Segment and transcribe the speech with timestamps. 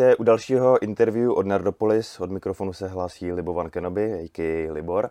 [0.00, 2.20] Vítejte u dalšího interview od Nerdopolis.
[2.20, 4.72] Od mikrofonu se hlásí Libovan Kenobi, a.k.a.
[4.72, 5.10] Libor.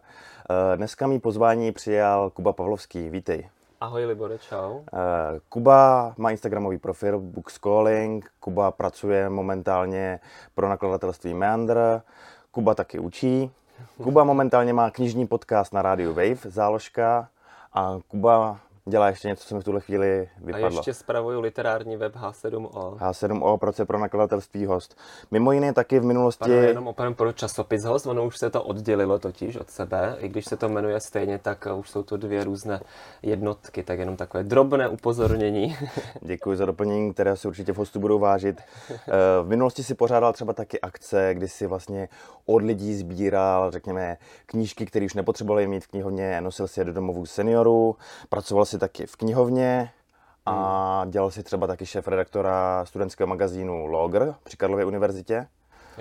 [0.49, 3.09] Eh, dneska mi pozvání přijal Kuba Pavlovský.
[3.09, 3.49] Vítej.
[3.81, 4.79] Ahoj Libore, čau.
[4.93, 8.31] Eh, Kuba má Instagramový profil Bookschooling.
[8.39, 10.19] Kuba pracuje momentálně
[10.55, 12.01] pro nakladatelství Meander.
[12.51, 13.51] Kuba taky učí.
[14.03, 17.29] Kuba momentálně má knižní podcast na rádiu Wave, záložka.
[17.73, 20.67] A Kuba dělá ještě něco, co mi v tuhle chvíli vypadlo.
[20.67, 22.97] A ještě spravuju literární web H7O.
[22.97, 24.97] H7O, proč pro nakladatelství host.
[25.31, 26.39] Mimo jiné taky v minulosti...
[26.39, 30.27] Pane, jenom opravdu pro časopis host, ono už se to oddělilo totiž od sebe, i
[30.27, 32.81] když se to jmenuje stejně, tak už jsou to dvě různé
[33.21, 35.77] jednotky, tak jenom takové drobné upozornění.
[36.21, 38.61] Děkuji za doplnění, které si určitě v hostu budou vážit.
[38.91, 38.97] Eh,
[39.43, 42.09] v minulosti si pořádal třeba taky akce, kdy si vlastně
[42.53, 46.93] od lidí sbíral, řekněme, knížky, které už nepotřebovali mít v knihovně, nosil si je do
[46.93, 47.95] domovů seniorů,
[48.29, 49.91] pracoval si taky v knihovně
[50.45, 51.11] a hmm.
[51.11, 55.47] dělal si třeba taky šéf redaktora studentského magazínu Logr při Karlově univerzitě.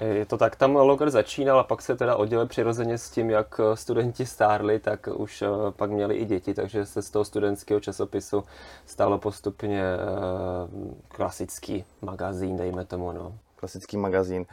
[0.01, 3.61] Je to tak, tam Logr začínal a pak se teda oddělil přirozeně s tím, jak
[3.75, 8.45] studenti stárli, tak už eh, pak měli i děti, takže se z toho studentského časopisu
[8.87, 13.13] stalo postupně eh, klasický magazín, dejme tomu.
[13.13, 13.39] No.
[13.57, 14.47] Klasický magazín.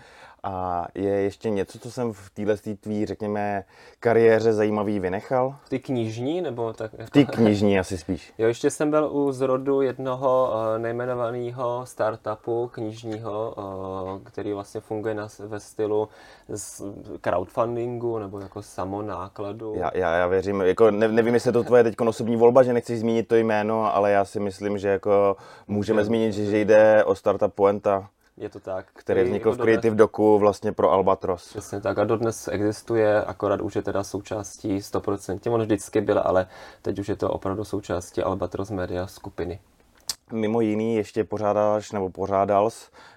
[0.48, 3.64] A je ještě něco, co jsem v téhle tvý, řekněme,
[4.00, 5.56] kariéře zajímavý vynechal?
[5.70, 6.92] Ty knižní, nebo tak?
[7.12, 8.34] Ty knižní asi spíš.
[8.38, 15.14] Jo, ještě jsem byl u zrodu jednoho uh, nejmenovaného startupu knižního, uh, který vlastně funguje
[15.14, 16.10] na, ve stylu
[16.50, 16.84] z
[17.22, 19.74] crowdfundingu nebo jako samonákladu.
[19.78, 22.74] Já, já, já věřím, jako ne, nevím, jestli je to tvoje teď osobní volba, že
[22.74, 25.36] nechceš zmínit to jméno, ale já si myslím, že jako
[25.68, 28.10] můžeme zmínit, že jde o startup Poenta.
[28.38, 28.86] Je to tak.
[28.94, 31.50] Který vznikl v Creative Doku vlastně pro Albatros.
[31.50, 35.54] Přesně tak a dodnes existuje, akorát už je teda součástí 100%.
[35.54, 36.48] On vždycky byl, ale
[36.82, 39.60] teď už je to opravdu součástí Albatros Media skupiny.
[40.32, 42.70] Mimo jiný ještě pořádáš, nebo pořádal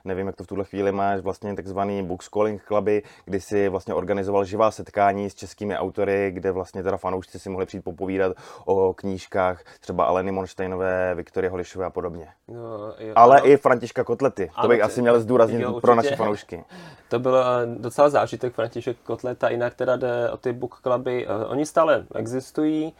[0.09, 3.95] nevím, jak to v tuhle chvíli máš, vlastně takzvaný book schooling cluby, kdy si vlastně
[3.95, 8.95] organizoval živá setkání s českými autory, kde vlastně teda fanoušci si mohli přijít popovídat o
[8.95, 12.29] knížkách, třeba Aleny Monštejnové, Viktorie Holišové a podobně.
[12.49, 13.51] No, jo, Ale no.
[13.51, 16.65] i Františka Kotlety, to bych asi měl zdůraznit jo, pro naše fanoušky.
[17.09, 21.47] To byl eh, docela zážitek František Kotleta, jinak teda jde o ty book cluby, eh,
[21.47, 22.93] oni stále existují,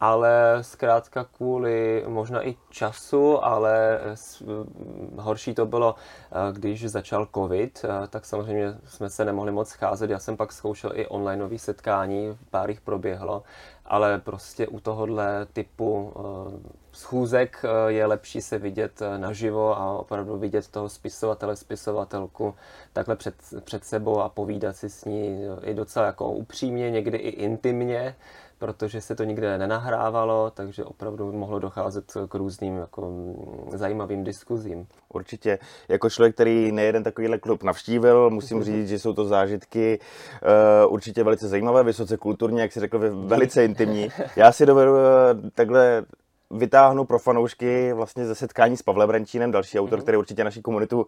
[0.00, 4.00] ale zkrátka kvůli možná i času, ale
[5.18, 5.94] horší to bylo,
[6.30, 10.10] eh, když začal covid, eh, tak samozřejmě jsme se nemohli moc scházet.
[10.10, 13.42] Já jsem pak zkoušel i onlineové setkání, pár jich proběhlo,
[13.86, 20.68] ale prostě u tohohle typu eh, schůzek je lepší se vidět naživo a opravdu vidět
[20.68, 22.54] toho spisovatele, spisovatelku
[22.92, 27.28] takhle před, před sebou a povídat si s ní i docela jako upřímně, někdy i
[27.28, 28.16] intimně,
[28.58, 33.12] protože se to nikde nenahrávalo, takže opravdu mohlo docházet k různým jako
[33.72, 34.86] zajímavým diskuzím.
[35.08, 35.58] Určitě.
[35.88, 39.98] Jako člověk, který nejeden takovýhle klub navštívil, musím říct, že jsou to zážitky
[40.86, 44.08] uh, určitě velice zajímavé, vysoce kulturní, jak si řekl, velice intimní.
[44.36, 44.98] Já si dovedu uh,
[45.54, 46.04] takhle
[46.50, 50.02] vytáhnu pro fanoušky vlastně ze setkání s Pavlem Renčínem, další autor, mm-hmm.
[50.02, 51.06] který určitě naší komunitu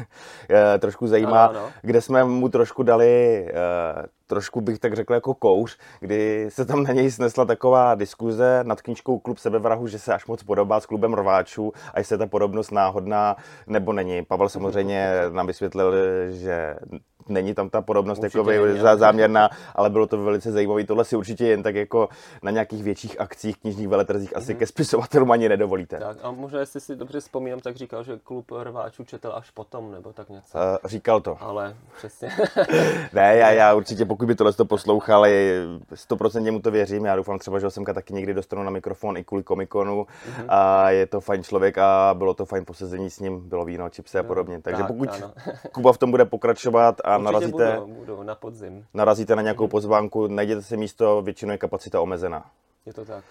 [0.50, 1.70] eh, trošku zajímá, no, no.
[1.82, 6.82] kde jsme mu trošku dali, uh, trošku bych tak řekl jako kouř, kdy se tam
[6.82, 10.86] na něj snesla taková diskuze nad knížkou Klub sebevrahu, že se až moc podobá s
[10.86, 13.36] klubem rváčů a jestli je ta podobnost náhodná
[13.66, 14.24] nebo není.
[14.24, 15.94] Pavel samozřejmě nám vysvětlil,
[16.30, 16.76] že
[17.28, 18.46] není tam ta podobnost jako
[18.94, 20.84] záměrná, ale bylo to velice zajímavé.
[20.84, 22.08] Tohle si určitě jen tak jako
[22.42, 24.38] na nějakých větších akcích, knižních veletrzích mm-hmm.
[24.38, 24.58] asi mhm.
[24.58, 25.98] ke spisovatelům ani nedovolíte.
[25.98, 29.92] Tak a možná, jestli si dobře vzpomínám, tak říkal, že klub rváčů četl až potom,
[29.92, 30.58] nebo tak něco.
[30.58, 31.36] Uh, říkal to.
[31.40, 32.30] Ale přesně.
[33.12, 37.04] ne, já, já určitě, pokud by tohle to poslouchal, 100% mu to věřím.
[37.04, 40.02] Já doufám třeba, že ho semka taky někdy dostanu na mikrofon i kvůli komikonu.
[40.04, 40.44] Mm-hmm.
[40.48, 44.18] A je to fajn člověk a bylo to fajn posezení s ním, bylo víno, čipsy
[44.18, 44.60] a podobně.
[44.62, 45.32] Takže tak, pokud ano.
[45.72, 48.86] Kuba v tom bude pokračovat a narazíte, budu, budu na podzim.
[48.94, 52.50] narazíte na nějakou pozvánku, najděte si místo, většinou je kapacita omezená.
[52.86, 53.24] Je to tak.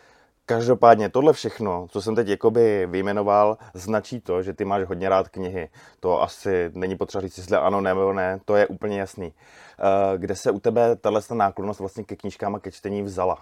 [0.48, 5.30] Každopádně tohle všechno, co jsem teď jakoby vyjmenoval, značí to, že ty máš hodně rád
[5.30, 5.70] knihy.
[6.00, 9.34] To asi není potřeba říct, jestli ano nebo ne, to je úplně jasný.
[9.80, 13.38] Eh, kde se u tebe tahle náklonnost vlastně ke knížkám a ke čtení vzala?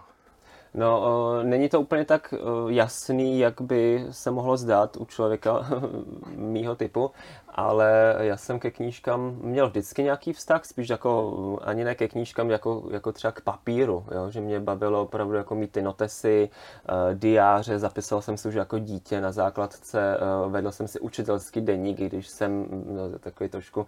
[0.73, 5.59] No, uh, není to úplně tak uh, jasný, jak by se mohlo zdát u člověka
[6.35, 7.11] mýho typu,
[7.55, 12.49] ale já jsem ke knížkám měl vždycky nějaký vztah, spíš jako ani ne ke knížkám,
[12.49, 14.29] jako, jako třeba k papíru, jo?
[14.29, 16.49] že mě bavilo opravdu jako mít ty notesy,
[16.89, 21.61] uh, diáře, zapisoval jsem si už jako dítě na základce, uh, vedl jsem si učitelský
[21.61, 23.87] deník, když jsem no, takový trošku, uh,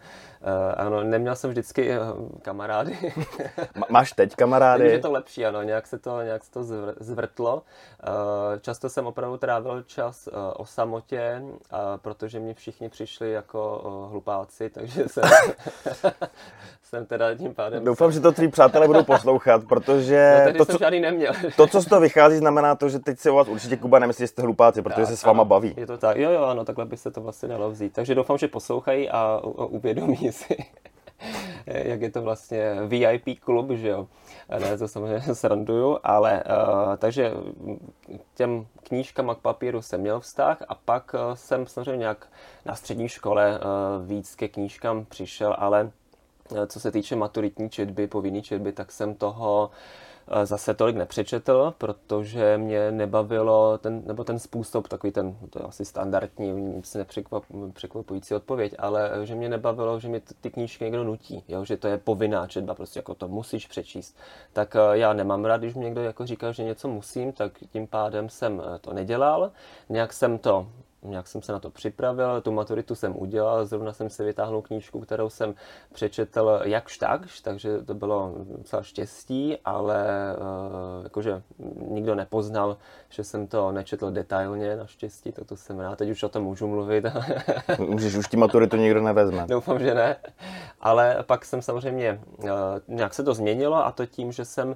[0.76, 2.06] ano, neměl jsem vždycky uh,
[2.42, 3.14] kamarády.
[3.90, 4.88] Máš teď kamarády?
[4.88, 6.64] Je to lepší, ano, nějak se to, nějak se to
[7.00, 7.56] zvrtlo.
[7.56, 13.55] Uh, často jsem opravdu trávil čas uh, o samotě, uh, protože mi všichni přišli jako
[13.56, 15.24] jako uh, hlupáci, takže jsem,
[16.84, 17.86] jsem teda tím pádem...
[17.86, 20.46] Doufám, že to tví přátelé budou poslouchat, protože...
[20.46, 21.34] No, to, co, žádný neměl.
[21.56, 24.24] to, co z toho vychází, znamená to, že teď se o vás určitě Kuba nemyslí,
[24.24, 25.74] že jste hlupáci, protože tak, se s váma ano, baví.
[25.78, 27.94] Je to tak, jo, jo, ano, takhle by se to vlastně dalo vzít.
[27.94, 30.58] Takže doufám, že poslouchají a uvědomí si,
[31.66, 34.08] jak je to vlastně VIP klub, že jo.
[34.60, 37.34] Ne, to samozřejmě sranduju, ale uh, takže
[38.34, 42.28] těm knížkám k papíru jsem měl vztah a pak uh, jsem samozřejmě nějak
[42.66, 45.92] na střední škole uh, víc ke knížkám přišel, ale
[46.68, 49.72] co se týče maturitní četby, povinné četby, tak jsem toho
[50.44, 55.86] zase tolik nepřečetl, protože mě nebavilo ten, nebo ten způsob, takový ten, to je asi
[55.86, 61.66] standardní, nic nepřekvapující odpověď, ale že mě nebavilo, že mi ty knížky někdo nutí, jo?
[61.66, 64.18] že to je povinná četba, prostě jako to musíš přečíst.
[64.54, 68.30] Tak já nemám rád, když mě někdo jako říká, že něco musím, tak tím pádem
[68.30, 69.52] jsem to nedělal.
[69.90, 70.68] Nějak jsem to
[71.10, 75.00] nějak jsem se na to připravil, tu maturitu jsem udělal, zrovna jsem si vytáhnul knížku,
[75.00, 75.56] kterou jsem
[75.94, 80.06] přečetl jakž takž, takže to bylo docela štěstí, ale
[80.38, 81.42] uh, jakože
[81.88, 82.78] nikdo nepoznal,
[83.10, 86.68] že jsem to nečetl detailně naštěstí, tak to jsem rád, teď už o tom můžu
[86.68, 87.06] mluvit.
[87.80, 89.46] Můžeš, už ti maturitu nikdo nevezme.
[89.48, 90.16] Doufám, že ne,
[90.82, 92.50] ale pak jsem samozřejmě, uh,
[92.88, 94.76] nějak se to změnilo a to tím, že jsem uh,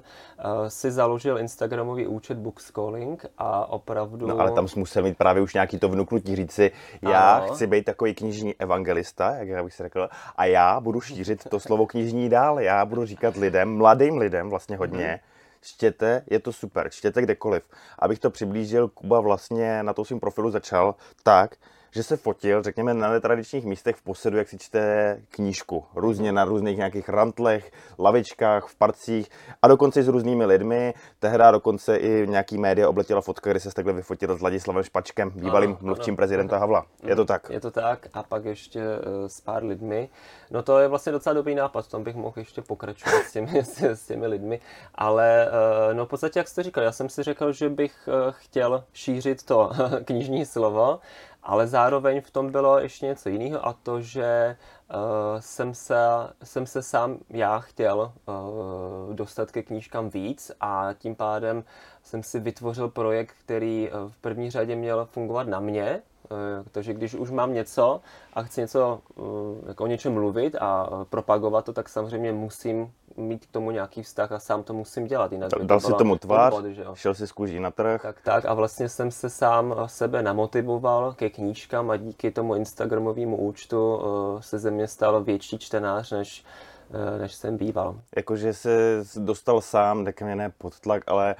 [0.68, 4.26] si založil Instagramový účet Bookschooling a opravdu...
[4.26, 6.70] No ale tam jsi musel mít právě už nějaký to vnuknutí chutí říct si,
[7.02, 7.54] já ano.
[7.54, 11.60] chci být takový knižní evangelista, jak já bych si řekl, a já budu šířit to
[11.60, 12.60] slovo knižní dál.
[12.60, 15.30] Já budu říkat lidem, mladým lidem vlastně hodně, mm
[15.62, 17.62] čtěte, je to super, čtěte kdekoliv.
[17.98, 21.56] Abych to přiblížil, Kuba vlastně na tom svým profilu začal tak,
[21.90, 25.84] že se fotil, řekněme, na netradičních místech v posedu, jak si čte knížku.
[25.94, 29.30] Různě na různých nějakých rantlech, lavičkách, v parcích
[29.62, 30.94] a dokonce i s různými lidmi.
[31.18, 35.70] Tehda dokonce i nějaký média obletěla fotka, kdy se takhle vyfotil s Ladislavem Špačkem, bývalým
[35.70, 36.16] ano, mluvčím ano.
[36.16, 36.86] prezidenta Havla.
[37.02, 37.50] Je to tak?
[37.50, 40.08] Je to tak a pak ještě uh, s pár lidmi.
[40.50, 43.82] No to je vlastně docela dobrý nápad, tam bych mohl ještě pokračovat s těmi, s,
[43.82, 44.60] s těmi lidmi,
[44.94, 48.30] ale uh, no v podstatě, jak jste říkal, já jsem si řekl, že bych uh,
[48.30, 49.70] chtěl šířit to
[50.04, 51.00] knižní slovo
[51.42, 54.56] ale zároveň v tom bylo ještě něco jiného a to, že
[54.90, 54.96] uh,
[55.40, 55.96] jsem, se,
[56.42, 61.64] jsem se sám já chtěl uh, dostat ke knížkám víc a tím pádem
[62.02, 66.02] jsem si vytvořil projekt, který v první řadě měl fungovat na mě,
[66.32, 68.00] Eh, takže když už mám něco
[68.34, 72.92] a chci něco eh, jako o něčem mluvit a eh, propagovat to, tak samozřejmě musím
[73.20, 75.32] mít k tomu nějaký vztah a sám to musím dělat.
[75.32, 76.94] Jinak Dal to si tomu tvář, podvod, že jo?
[76.94, 78.02] šel si z kůží na trh.
[78.02, 83.36] Tak, tak a vlastně jsem se sám sebe namotivoval ke knížkám a díky tomu Instagramovému
[83.36, 84.00] účtu
[84.40, 86.69] se ze mě stal větší čtenář, než Eh,
[87.18, 88.00] než jsem býval.
[88.16, 91.34] Jakože se dostal sám, tak mě ne pod tlak, ale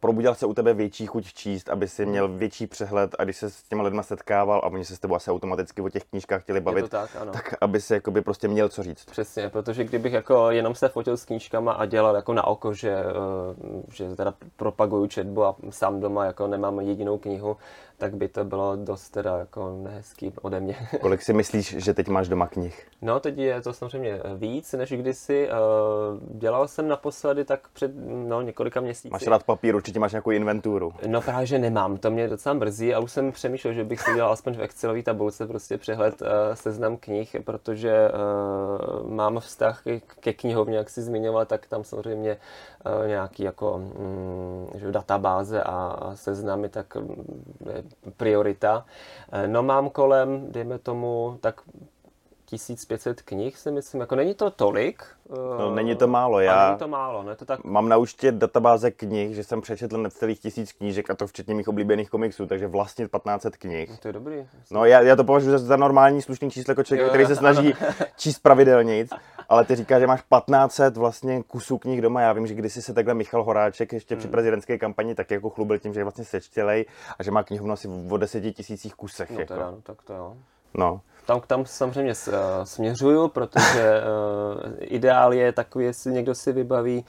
[0.00, 3.50] probudil se u tebe větší chuť číst, aby si měl větší přehled a když se
[3.50, 6.60] s těma lidma setkával a oni se s tebou asi automaticky o těch knížkách chtěli
[6.60, 7.32] bavit, tak, ano.
[7.32, 9.04] tak aby si jakoby prostě měl co říct.
[9.04, 12.96] Přesně, protože kdybych jako jenom se fotil s knížkama a dělal jako na oko, že,
[12.96, 17.56] uh, že teda propaguju četbu a sám doma jako nemám jedinou knihu,
[17.98, 20.76] tak by to bylo dost teda jako nehezký ode mě.
[21.00, 22.86] Kolik si myslíš, že teď máš doma knih?
[23.02, 25.48] No, teď je to samozřejmě víc než kdysi.
[25.48, 25.54] Eh,
[26.34, 27.92] dělal jsem naposledy tak před
[28.28, 29.08] no, několika měsíci.
[29.12, 30.92] Máš rád papír, určitě máš nějakou inventuru.
[31.06, 34.14] No právě, že nemám, to mě docela mrzí a už jsem přemýšlel, že bych si
[34.14, 38.10] dělal aspoň v Excelové tabulce prostě přehled uh, seznam knih, protože
[39.08, 39.82] mám vztah
[40.20, 42.36] ke knihovně, jak si zmiňoval, tak tam samozřejmě
[43.06, 47.24] nějaký jako um, že databáze a, seznamy, tak um,
[48.16, 48.84] priorita.
[49.46, 51.60] No mám kolem, dejme tomu, tak
[52.46, 55.04] 1500 knih si myslím, jako není to tolik.
[55.58, 57.64] No, není to málo, já není to málo, no, to tak...
[57.64, 61.68] mám na účtě databáze knih, že jsem přečetl necelých tisíc knížek a to včetně mých
[61.68, 63.98] oblíbených komiksů, takže vlastně 1500 knih.
[64.00, 64.46] To je dobrý.
[64.70, 67.36] No já, já to považuji za, za normální slušný číslo jako člověk, jo, který se
[67.36, 67.94] snaží ano.
[68.16, 69.06] číst pravidelně,
[69.48, 72.20] ale ty říkáš, že máš 1500 vlastně kusů knih doma.
[72.20, 74.18] Já vím, že kdysi se takhle Michal Horáček ještě hmm.
[74.18, 76.84] při prezidentské kampani tak jako chlubil tím, že je vlastně sečtělej
[77.18, 79.30] a že má knihovnu asi o 10 tisících kusech.
[79.30, 79.54] No, jako.
[79.54, 80.36] teda, no, tak to jo.
[80.74, 81.00] No.
[81.26, 87.04] Tam, tam samozřejmě uh, směřuju, protože uh, ideál je takový, jestli někdo si vybaví,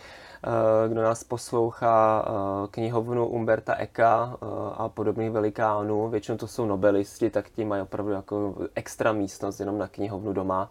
[0.47, 2.25] uh, kdo nás poslouchá,
[2.71, 4.37] knihovnu Umberta Eka
[4.77, 9.77] a podobných velikánů, většinou to jsou nobelisti, tak ti mají opravdu jako extra místnost jenom
[9.77, 10.69] na knihovnu doma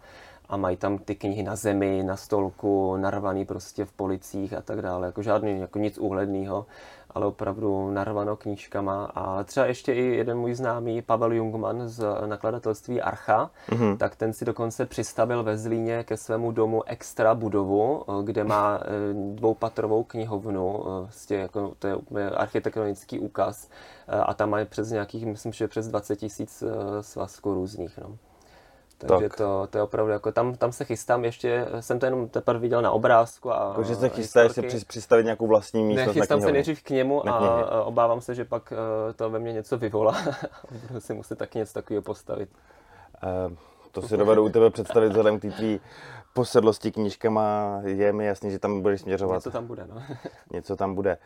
[0.49, 4.83] a mají tam ty knihy na zemi, na stolku, narvaný prostě v policích a tak
[4.83, 6.67] dále, jako žádný, jako nic úhledného
[7.17, 9.05] ale opravdu narvano knížkama.
[9.05, 13.97] A třeba ještě i jeden můj známý, Pavel Jungman z nakladatelství Archa, mm-hmm.
[13.97, 18.87] tak ten si dokonce přistavil ve Zlíně ke svému domu extra budovu, kde má eh,
[19.35, 23.69] dvoupatrovou knihovnu, vlastně jako, to je architektonický úkaz
[24.09, 26.65] a tam mají přes nějakých, myslím, že přes 20 tisíc
[27.01, 27.99] svazků různých.
[27.99, 28.17] No.
[28.99, 32.59] Takže to, to je opravdu jako tam, tam se chystám ještě, jsem to jenom teprve
[32.59, 36.41] viděl na obrázku a Jako, že se chystáš si při, přistavit nějakou vlastní místnost Nechystám
[36.41, 40.17] se nejdřív k němu a, obávám se, že pak eh, to ve mně něco vyvolá.
[40.89, 42.49] Budu si muset taky něco takového postavit.
[43.49, 43.53] Uh,
[43.93, 45.81] to si dovedu u tebe představit vzhledem k té tvý
[46.35, 47.79] posedlosti knížkama.
[47.85, 49.35] Je mi jasný, že tam budeš směřovat.
[49.35, 50.03] Něco tam bude, no.
[50.53, 51.19] něco tam bude.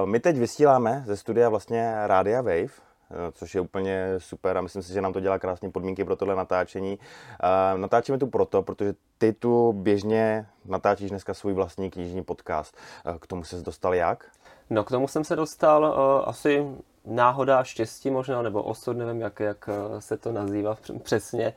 [0.00, 2.87] Uh, my teď vysíláme ze studia vlastně Rádia Wave, Eh,
[3.32, 6.36] což je úplně super a myslím si, že nám to dělá krásné podmínky pro tohle
[6.36, 6.98] natáčení.
[6.98, 12.76] Uh, natáčíme tu proto, protože ty tu běžně natáčíš dneska svůj vlastní knižní podcast.
[13.06, 14.24] Uh, k tomu se dostal jak?
[14.70, 16.66] No k tomu jsem se dostal uh, asi
[17.04, 21.54] náhoda, štěstí možná, nebo osud, nevím, jak, jak se to nazývá přesně,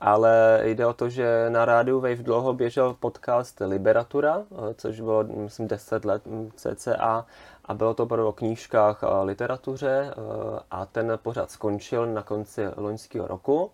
[0.00, 4.42] ale jde o to, že na rádiu Wave dlouho běžel podcast Liberatura,
[4.74, 6.22] což bylo, myslím, 10 let
[6.54, 7.26] cca
[7.68, 12.62] a bylo to opravdu o knížkách a literatuře eh, a ten pořad skončil na konci
[12.76, 13.70] loňského roku.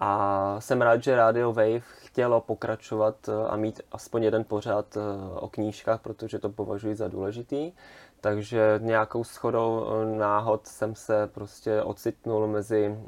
[0.00, 5.00] A jsem rád, že Radio Wave chtělo pokračovat eh, a mít aspoň jeden pořad eh,
[5.34, 7.72] o knížkách, protože to považuji za důležitý.
[8.20, 12.98] Takže nějakou schodou náhod jsem se prostě ocitnul mezi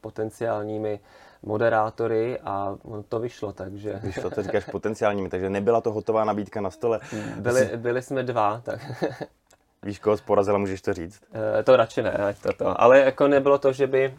[0.00, 1.00] potenciálními
[1.42, 2.76] moderátory a
[3.08, 3.92] to vyšlo, takže...
[4.02, 7.00] Vyšlo, to říkáš potenciálními, takže nebyla to hotová nabídka na stole.
[7.40, 8.80] Byli, byli jsme dva, tak...
[9.84, 11.22] Víš, koho porazila, můžeš to říct?
[11.58, 12.80] E, to radši ne, ať to, to.
[12.80, 14.14] Ale jako nebylo to, že by, e,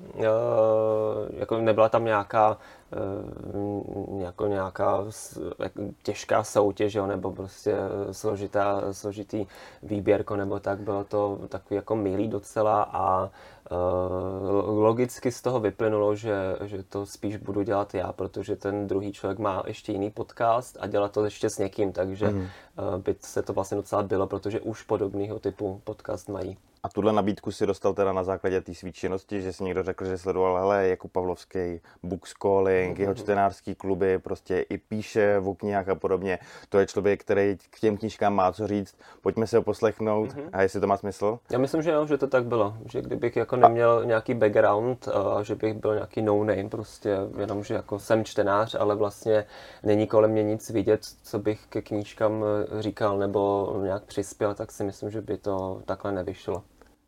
[1.37, 2.57] jako nebyla tam nějaká,
[2.93, 5.03] e, jako nějaká
[5.59, 7.75] jako těžká soutěž, jo, nebo prostě
[8.11, 9.45] složitá, složitý
[9.83, 13.29] výběrko, nebo tak, bylo to takový jako milý docela a
[14.65, 19.39] logicky z toho vyplynulo, že, že to spíš budu dělat já, protože ten druhý člověk
[19.39, 22.47] má ještě jiný podcast a dělat to ještě s někým, takže mm.
[22.97, 26.57] by se to vlastně docela bylo, protože už podobného typu podcast mají.
[26.85, 30.05] A tuhle nabídku si dostal teda na základě té své činnosti, že si někdo řekl,
[30.05, 33.01] že sledoval, hele, Jakub Pavlovský, Bookschooling, mm-hmm.
[33.01, 36.39] jeho čtenářský kluby, prostě i píše v knihách a podobně.
[36.69, 38.97] To je člověk, který k těm knížkám má co říct.
[39.21, 40.49] Pojďme se ho poslechnout mm-hmm.
[40.53, 41.39] a jestli to má smysl.
[41.51, 42.77] Já myslím, že jo, že to tak bylo.
[42.91, 44.05] Že kdybych jako neměl a...
[44.05, 48.95] nějaký background, a že bych byl nějaký no-name, prostě jenom, že jako jsem čtenář, ale
[48.95, 49.45] vlastně
[49.83, 52.45] není kolem mě nic vidět, co bych ke knížkám
[52.79, 56.63] říkal nebo nějak přispěl, tak si myslím, že by to takhle nevyšlo.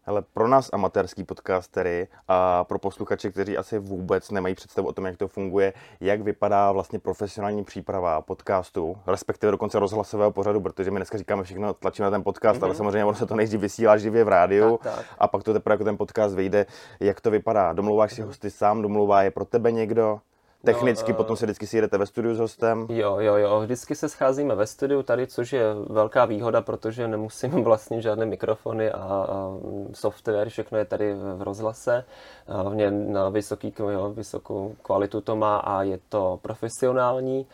[0.08, 5.06] Ale pro nás amatérský podcastery a pro posluchače, kteří asi vůbec nemají představu o tom,
[5.06, 11.00] jak to funguje, jak vypadá vlastně profesionální příprava podcastu, respektive dokonce rozhlasového pořadu, protože my
[11.00, 12.64] dneska říkáme všechno, tlačíme na ten podcast, mm-hmm.
[12.64, 12.78] ale mhm.
[12.78, 15.06] samozřejmě ono se to nejdřív vysílá živě v rádiu tak, tak.
[15.20, 16.66] a pak to teprve jako ten podcast vyjde.
[17.00, 17.74] Jak to vypadá?
[17.74, 18.28] Domlouváš si mhm.
[18.28, 20.20] hosty sám, domlouvá je pro tebe někdo?
[20.66, 22.88] Technicky no, potom se vždycky si jdete ve studiu s hostem?
[22.90, 27.52] Jo, jo, jo, vždycky se scházíme ve studiu tady, což je velká výhoda, protože nemusím
[27.64, 29.52] vlastně žádné mikrofony a, a
[29.94, 32.04] software, všechno je tady v rozhlase.
[32.48, 37.48] Hlavně na vysoký, jo, vysokou kvalitu to má a je to profesionální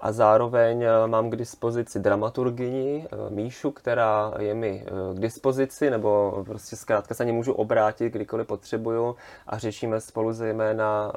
[0.00, 5.90] a zároveň eh, mám k dispozici dramaturgyni eh, Míšu, která je mi eh, k dispozici,
[5.90, 9.16] nebo prostě zkrátka se ní můžu obrátit, kdykoliv potřebuju.
[9.46, 11.12] A řešíme spolu zejména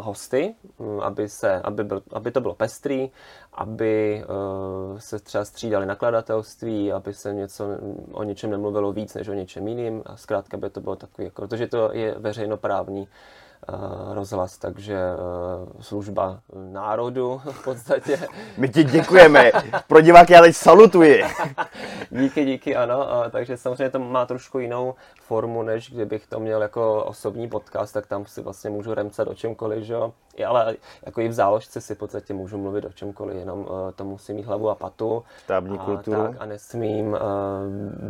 [0.00, 3.10] hosty, hm, aby, se, aby, byl, aby to bylo pestrý,
[3.52, 4.24] aby
[4.98, 7.64] se třeba střídali nakladatelství, aby se něco,
[8.12, 10.02] o něčem nemluvilo víc než o něčem jiným.
[10.06, 13.08] A zkrátka by to bylo takový, jako, protože to je veřejnoprávní
[14.12, 18.18] rozhlas, takže eh, služba národu v podstatě.
[18.56, 19.52] My ti děkujeme,
[19.86, 21.24] pro diváky já teď salutuji.
[22.10, 27.04] díky, díky, ano, takže samozřejmě to má trošku jinou formu, než kdybych to měl jako
[27.04, 30.12] osobní podcast, tak tam si vlastně můžu remcat o čemkoliv, že jo.
[30.44, 30.76] Ale
[31.06, 34.32] jako i v záložce si v podstatě můžu mluvit o čemkoliv, jenom uh, to musí
[34.32, 35.22] mít hlavu a patu.
[35.44, 36.22] Štábní kulturu.
[36.22, 37.18] Tak, a nesmím uh,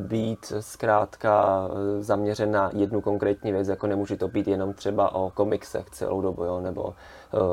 [0.06, 1.68] být zkrátka
[1.98, 6.44] zaměřen na jednu konkrétní věc, jako nemůže to být jenom třeba o komiksech celou dobu,
[6.44, 6.92] jo, nebo uh,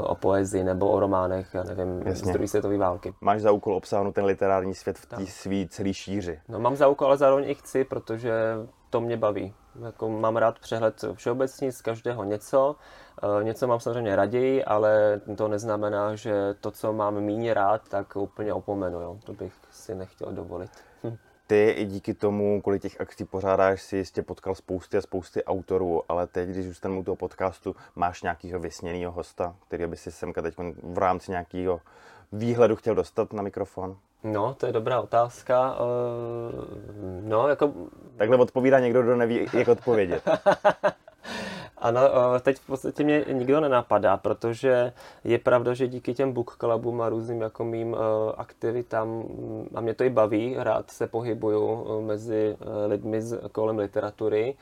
[0.03, 2.29] o poezii, nebo o románech, já nevím, Jasně.
[2.29, 3.13] z druhé světové války.
[3.21, 6.39] Máš za úkol obsáhnout ten literární svět v té svý celý šíři.
[6.49, 8.33] No mám za úkol, ale zároveň i chci, protože
[8.93, 9.53] to mě baví.
[9.85, 12.75] Jako mám rád přehled všeobecný z každého něco.
[13.39, 18.15] E, něco mám samozřejmě raději, ale to neznamená, že to, co mám méně rád, tak
[18.15, 19.01] úplně opomenu.
[19.01, 19.17] Jo.
[19.23, 20.71] To bych si nechtěl dovolit.
[21.03, 21.17] Hm.
[21.47, 26.01] Ty i díky tomu, kolik těch akcí pořádáš, si jistě potkal spousty a spousty autorů,
[26.09, 30.41] ale teď, když zůstanu u toho podcastu, máš nějakého vysněného hosta, který by si semka
[30.41, 31.81] teď v rámci nějakého
[32.31, 33.97] výhledu chtěl dostat na mikrofon?
[34.23, 35.75] No, to je dobrá otázka.
[35.79, 35.85] Uh,
[37.21, 37.73] no, jako...
[38.17, 40.23] Takhle odpovídá někdo, kdo neví, jak odpovědět.
[41.83, 42.01] Ano,
[42.35, 47.01] eh, teď v podstatě mě nikdo nenapadá, protože je pravda, že díky těm book clubům
[47.01, 49.23] a různým jako mým eh, aktivitám,
[49.75, 54.55] a mě to i baví, rád se pohybuju mezi lidmi kolem literatury,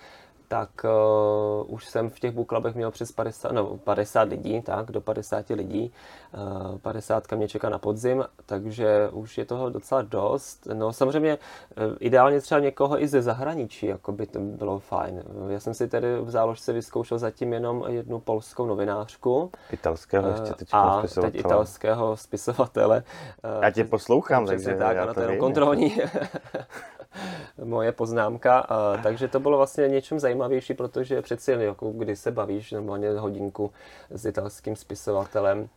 [0.52, 4.92] tak uh, už jsem v těch book clubech měl přes 50, no, 50 lidí, tak,
[4.92, 5.94] do 50 lidí.
[6.72, 10.68] Uh, 50 mě čeká na podzim, takže už je toho docela dost.
[10.74, 15.24] No samozřejmě uh, ideálně třeba někoho i ze zahraničí, jako by to bylo fajn.
[15.48, 19.52] Já jsem si tedy v záložce vyzkoušel zatím jenom jednu polskou novinářku.
[19.72, 23.04] Italského ještě teď a teď italského spisovatele.
[23.62, 25.98] Já tě poslouchám, takže tak, já je kontrolní
[27.64, 28.68] moje poznámka.
[29.04, 33.72] takže to bylo vlastně něčem zajímavější, protože přeci jen, jako kdy se bavíš normálně hodinku
[34.10, 35.70] s italským spisovatelem,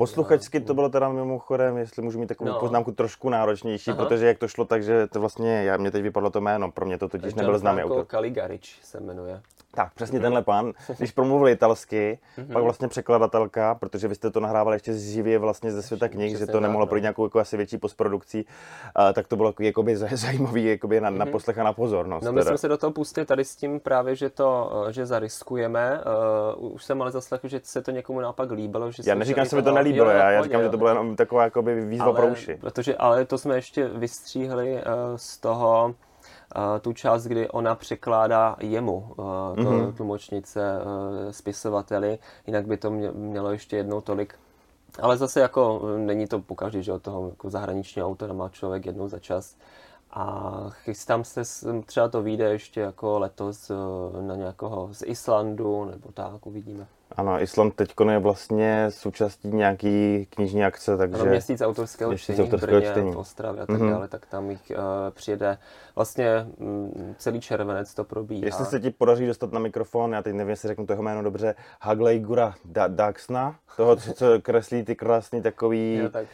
[0.00, 2.60] Posluchačsky to bylo teda mimochodem, jestli můžu mít takovou no.
[2.60, 4.04] poznámku trošku náročnější, Aha.
[4.04, 6.86] protože jak to šlo tak, že to vlastně, já, mě teď vypadlo to jméno, pro
[6.86, 8.04] mě to totiž nebyl známý autor.
[8.04, 9.40] Kaligarič se jmenuje.
[9.74, 10.22] Tak, přesně mm.
[10.22, 12.52] tenhle pán, když promluvil italsky, mm-hmm.
[12.52, 16.46] pak vlastně překladatelka, protože vy jste to nahrávali ještě živě vlastně ze světa knih, že
[16.46, 21.00] to nemohlo projít nějakou jako asi větší postprodukcí, uh, tak to bylo jakoby zajímavý jakoby
[21.00, 21.32] na, na mhm.
[21.32, 22.24] poslech a na pozornost.
[22.24, 26.00] No my jsme se do toho pustili tady s tím právě, že to, že zariskujeme.
[26.58, 28.90] Uh, už jsem ale zaslechl, že se to někomu naopak líbilo.
[28.90, 30.88] Že já neříkám, že se mi to nelíbilo, jo, já, já říkám, že to bylo
[30.88, 32.58] jenom taková jakoby výzva ale, pro uši.
[32.60, 34.80] Protože, ale to jsme ještě vystříhli uh,
[35.16, 35.94] z toho,
[36.80, 39.92] tu část, kdy ona překládá jemu, to mm-hmm.
[39.92, 40.78] tlumočnice,
[41.30, 44.34] spisovateli, jinak by to mělo ještě jednou tolik
[44.98, 49.08] ale zase jako není to pokaždé, že od toho jako zahraničního autora má člověk jednou
[49.08, 49.56] za čas.
[50.12, 51.42] A chystám se,
[51.86, 53.72] třeba to vyjde ještě jako letos
[54.20, 56.86] na nějakého z Islandu, nebo tak, uvidíme.
[57.16, 61.22] Ano, Island teď je vlastně součástí nějaký knižní akce, takže...
[61.22, 63.12] Ano, měsíc autorského měsíc čtení autorského v Brně, čtení.
[63.12, 63.90] v Ostravě a tak mm-hmm.
[63.90, 64.76] dále, tak tam jich uh,
[65.10, 65.58] přijede
[65.96, 68.46] vlastně um, celý červenec to probíhá.
[68.46, 71.22] Jestli se ti podaří dostat na mikrofon, já teď nevím, jestli řeknu to jeho jméno
[71.22, 75.96] dobře, Hagley Gura da- Daxna, toho, co, co kreslí ty krásný takový...
[75.96, 76.26] jo, tak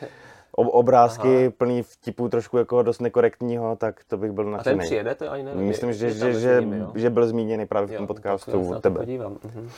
[0.57, 1.53] obrázky Aha.
[1.59, 4.75] plný vtipů trošku jako dost nekorektního, tak to bych byl nadšený.
[4.75, 5.63] A ten přijede, to ani nevím.
[5.63, 6.65] Myslím, že, že, že,
[6.95, 9.01] že, byl zmíněný právě v tom podcastu od tebe.
[9.01, 9.39] Podívám.
[9.45, 9.69] Mhm.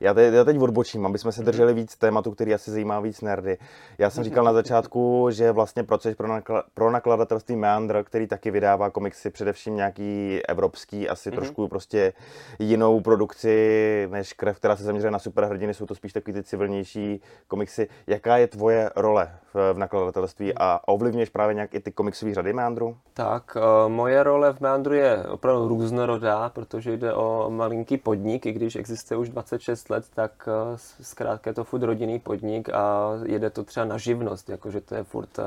[0.00, 3.20] Já, teď, já teď odbočím, aby jsme se drželi víc tématu, který asi zajímá víc
[3.20, 3.58] nerdy.
[3.98, 8.50] Já jsem říkal na začátku, že vlastně proces pro, nakla, pro nakladatelství Meandr, který taky
[8.50, 11.34] vydává komiksy, především nějaký evropský, asi mm-hmm.
[11.34, 12.12] trošku prostě
[12.58, 17.20] jinou produkci než krev, která se zaměřuje na superhrdiny, jsou to spíš takový ty civilnější
[17.48, 17.88] komiksy.
[18.06, 22.52] Jaká je tvoje role v, v nakladatelství a ovlivňuješ právě nějak i ty komiksové řady
[22.52, 22.96] Meandru?
[23.14, 28.52] Tak, uh, moje role v Meandru je opravdu různorodá, protože jde o malinký podnik, i
[28.52, 33.50] když existuje už 26 let, tak uh, zkrátka je to furt rodinný podnik a jede
[33.50, 35.44] to třeba na živnost, jakože to je furt uh,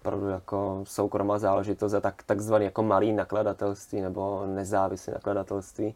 [0.00, 5.94] opravdu jako soukromá záležitost a tak, takzvaný jako malý nakladatelství nebo nezávislé nakladatelství.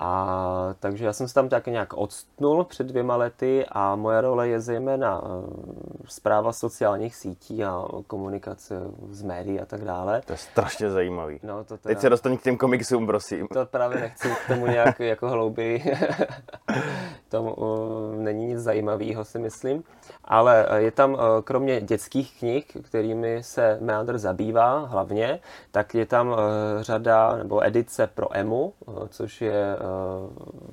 [0.00, 4.48] A takže já jsem se tam tak nějak odstnul před dvěma lety a moje role
[4.48, 5.22] je zejména
[6.08, 8.80] zpráva sociálních sítí a komunikace
[9.10, 10.20] z médií a tak dále.
[10.26, 11.40] To je strašně zajímavý.
[11.42, 11.94] No, to teda...
[11.94, 13.48] Teď se dostanu k těm komiksům, prosím.
[13.48, 15.84] To právě nechci k tomu nějak jako hlouběji.
[17.28, 19.84] to uh, není nic zajímavého, si myslím.
[20.24, 26.28] Ale je tam uh, kromě dětských knih, kterými se Meander zabývá hlavně, tak je tam
[26.28, 26.36] uh,
[26.80, 29.76] řada nebo edice pro EMU, uh, což je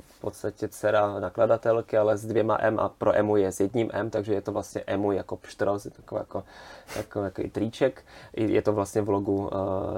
[0.08, 4.10] v podstatě dcera nakladatelky, ale s dvěma M a pro EMU je s jedním M,
[4.10, 6.44] takže je to vlastně EMU jako pštros, je takový jako,
[6.96, 8.04] jako, jako triček.
[8.34, 9.50] Je to vlastně v logu uh,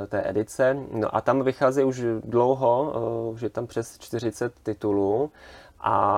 [0.07, 0.77] té edice.
[0.91, 2.93] No a tam vychází už dlouho,
[3.27, 5.31] uh, už je tam přes 40 titulů.
[5.79, 6.16] A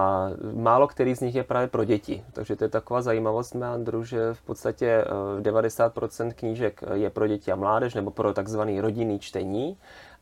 [0.53, 2.23] málo který z nich je právě pro děti.
[2.33, 5.05] Takže to je taková zajímavost Meandru, že v podstatě
[5.41, 9.77] 90% knížek je pro děti a mládež nebo pro takzvaný rodinný čtení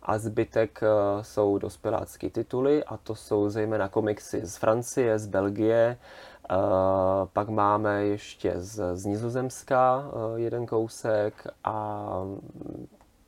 [0.08, 5.98] a zbytek eh, jsou dospělácké tituly a to jsou zejména komiksy z Francie, z Belgie,
[5.98, 6.56] eh,
[7.34, 12.08] pak máme ještě z, z Nizozemska eh, jeden kousek a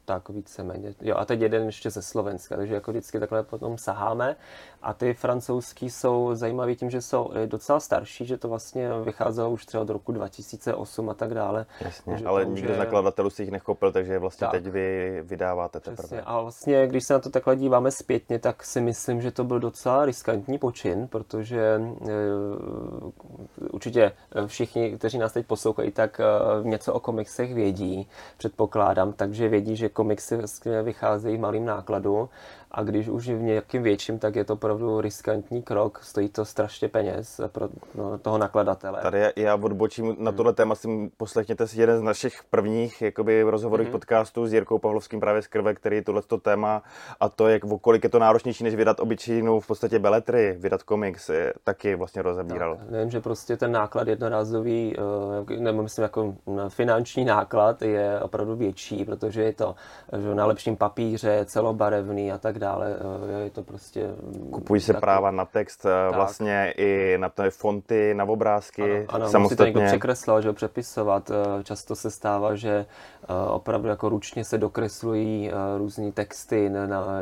[0.05, 0.93] tak víceméně.
[1.01, 4.35] Jo, a teď jeden ještě ze Slovenska, takže jako vždycky takhle potom saháme.
[4.81, 9.65] A ty francouzský jsou zajímavé tím, že jsou docela starší, že to vlastně vycházelo už
[9.65, 11.65] třeba do roku 2008 a tak dále.
[11.81, 12.75] Jasně, ale nikdo je...
[12.75, 14.51] z nakladatelů si jich nechopil, takže vlastně tak.
[14.51, 15.97] teď vy vydáváte teprve.
[15.97, 16.21] Přesně.
[16.21, 19.59] A vlastně, když se na to takhle díváme zpětně, tak si myslím, že to byl
[19.59, 22.13] docela riskantní počin, protože e,
[23.71, 24.11] určitě
[24.47, 26.23] všichni, kteří nás teď poslouchají, tak e,
[26.63, 32.29] něco o komiksech vědí, předpokládám, takže vědí, že komiksy vlastně vycházejí v malým nákladu
[32.71, 36.87] a když už v nějakým větším, tak je to opravdu riskantní krok, stojí to strašně
[36.87, 39.01] peněz pro no, toho nakladatele.
[39.01, 43.89] Tady já odbočím na tohle téma, si poslechněte si jeden z našich prvních jakoby, rozhovorových
[43.89, 43.91] mm-hmm.
[43.91, 46.83] podcastů s Jirkou Pavlovským právě z Krve, který tohleto téma
[47.19, 51.31] a to, jak kolik je to náročnější, než vydat obyčejnou v podstatě beletry, vydat komiks,
[51.63, 52.75] taky vlastně rozebíral.
[52.75, 54.95] Tak, nevím, že prostě ten náklad jednorázový,
[55.49, 56.35] eh, nebo myslím jako
[56.69, 59.75] finanční náklad je opravdu větší, protože je to
[60.17, 62.95] že na lepším papíře, celobarevný a tak tak dále.
[63.39, 64.07] Eh, je to prostě...
[64.07, 65.01] Mm, Kupují se tak...
[65.01, 66.15] práva na text, eh, tak.
[66.15, 68.81] vlastně i na to fonty, na obrázky.
[68.81, 69.39] Ano, ano samostatně.
[69.39, 71.31] musí to někdo překreslovat, že přepisovat.
[71.63, 72.85] Často se stává, že
[73.47, 76.69] opravdu jako ručně se dokreslují různé texty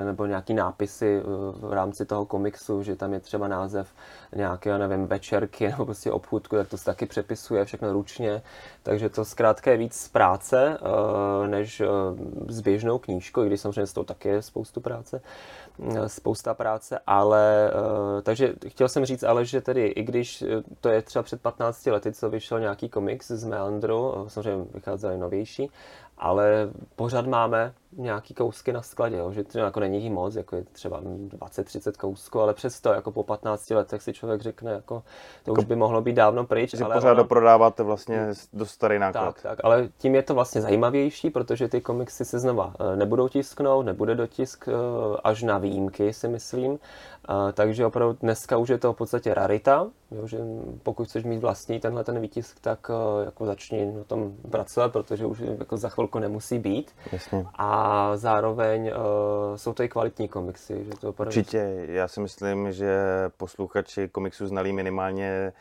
[0.05, 1.21] nebo nějaký nápisy
[1.59, 3.87] v rámci toho komiksu, že tam je třeba název
[4.35, 8.41] nějaké, nevím, večerky nebo prostě obchůdku, tak to se taky přepisuje všechno ručně.
[8.87, 10.77] Takže to zkrátka je víc práce,
[11.47, 11.81] než
[12.47, 15.21] s běžnou knížkou, i když samozřejmě s tou taky je spoustu práce,
[15.95, 20.45] eh, spousta práce, ale eh, takže chtěl jsem říct ale, že tedy i když eh,
[20.81, 25.69] to je třeba před 15 lety, co vyšel nějaký komiks z Meandru, samozřejmě vycházely novější,
[26.17, 30.55] ale pořád máme nějaký kousky na skladě, jo, že to jako není jich moc, jako
[30.55, 35.03] je třeba 20-30 kousků, ale přesto jako po 15 letech si člověk řekne, jako
[35.43, 36.75] to už jako by mohlo být dávno pryč.
[36.75, 37.23] Že ale pořád ono...
[37.23, 39.25] doprodáváte vlastně do starý náklad.
[39.25, 43.27] Tak, tak, ale tím je to vlastně zajímavější, protože ty komiksy se znova eh, nebudou
[43.27, 44.71] tisknout, nebude dotisk eh,
[45.23, 46.79] až na výjimky, si myslím.
[47.53, 50.37] Takže opravdu dneska už je to v podstatě rarita, jo, že
[50.83, 55.25] pokud chceš mít vlastní tenhle ten výtisk, tak eh, jako začni na tom pracovat, protože
[55.25, 56.91] už jako za chvilku nemusí být.
[57.11, 57.45] Jasně.
[57.55, 60.83] A zároveň uh, jsou to i kvalitní komiksy.
[60.83, 61.29] Že to opravdu...
[61.29, 62.97] Určitě, já si myslím, že
[63.37, 65.53] posluchači komiksu znalí minimálně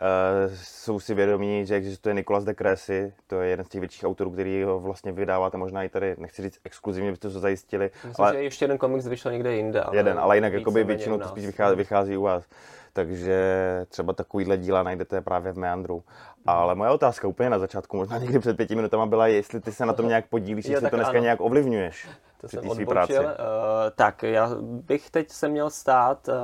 [0.00, 4.04] uh, jsou si vědomí, že existuje Nikolas de Cressy, to je jeden z těch větších
[4.04, 7.90] autorů, který ho vlastně vydáváte možná i tady, nechci říct exkluzivně, byste to zajistili.
[8.06, 8.34] Myslím, ale...
[8.34, 9.80] že ještě jeden komiks vyšel někde jinde.
[9.80, 10.84] Ale jeden, ale jinak jakoby
[11.16, 12.44] většinou to spíš vychází, vychází u vás.
[12.92, 13.40] Takže
[13.88, 16.02] třeba takovýhle díla najdete právě v Meandru.
[16.46, 19.86] Ale moje otázka úplně na začátku, možná někdy před pěti minutami byla, jestli ty se
[19.86, 21.22] na tom nějak podílíš, jestli to dneska ano.
[21.22, 22.08] nějak ovlivňuješ
[22.42, 22.86] to jsem odbočil.
[22.86, 23.14] Práci.
[23.14, 23.24] Uh,
[23.94, 26.34] tak, já bych teď se měl stát uh,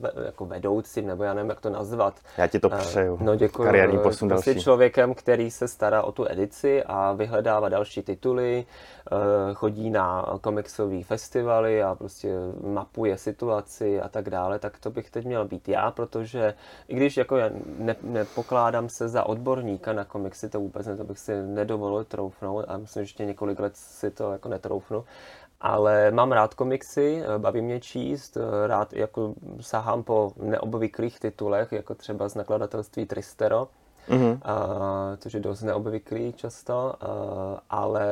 [0.00, 2.14] ve, jako vedoucím, nebo já nevím, jak to nazvat.
[2.38, 3.14] Já ti to eh, přeju.
[3.14, 3.62] Uh, no děkuji.
[3.62, 4.64] Kariérní posun prostě další.
[4.64, 8.66] člověkem, který se stará o tu edici a vyhledává další tituly,
[9.12, 12.28] uh, chodí na komiksové festivaly a prostě
[12.66, 16.54] mapuje situaci a tak dále, tak to bych teď měl být já, protože
[16.88, 21.04] i když jako já ne, nepokládám se za odborníka na komiksy, to vůbec ne, to
[21.04, 25.04] bych si nedovolil troufnout a myslím, že ještě několik let si to jako netroufnu,
[25.64, 31.72] ale mám rád komiksy, eh, baví mě číst, eh, rád jako sahám po neobvyklých titulech,
[31.72, 33.68] jako třeba z nakladatelství Tristero,
[34.08, 34.38] mm-hmm.
[34.42, 37.06] a, což je dost neobvyklý často, a,
[37.70, 38.06] ale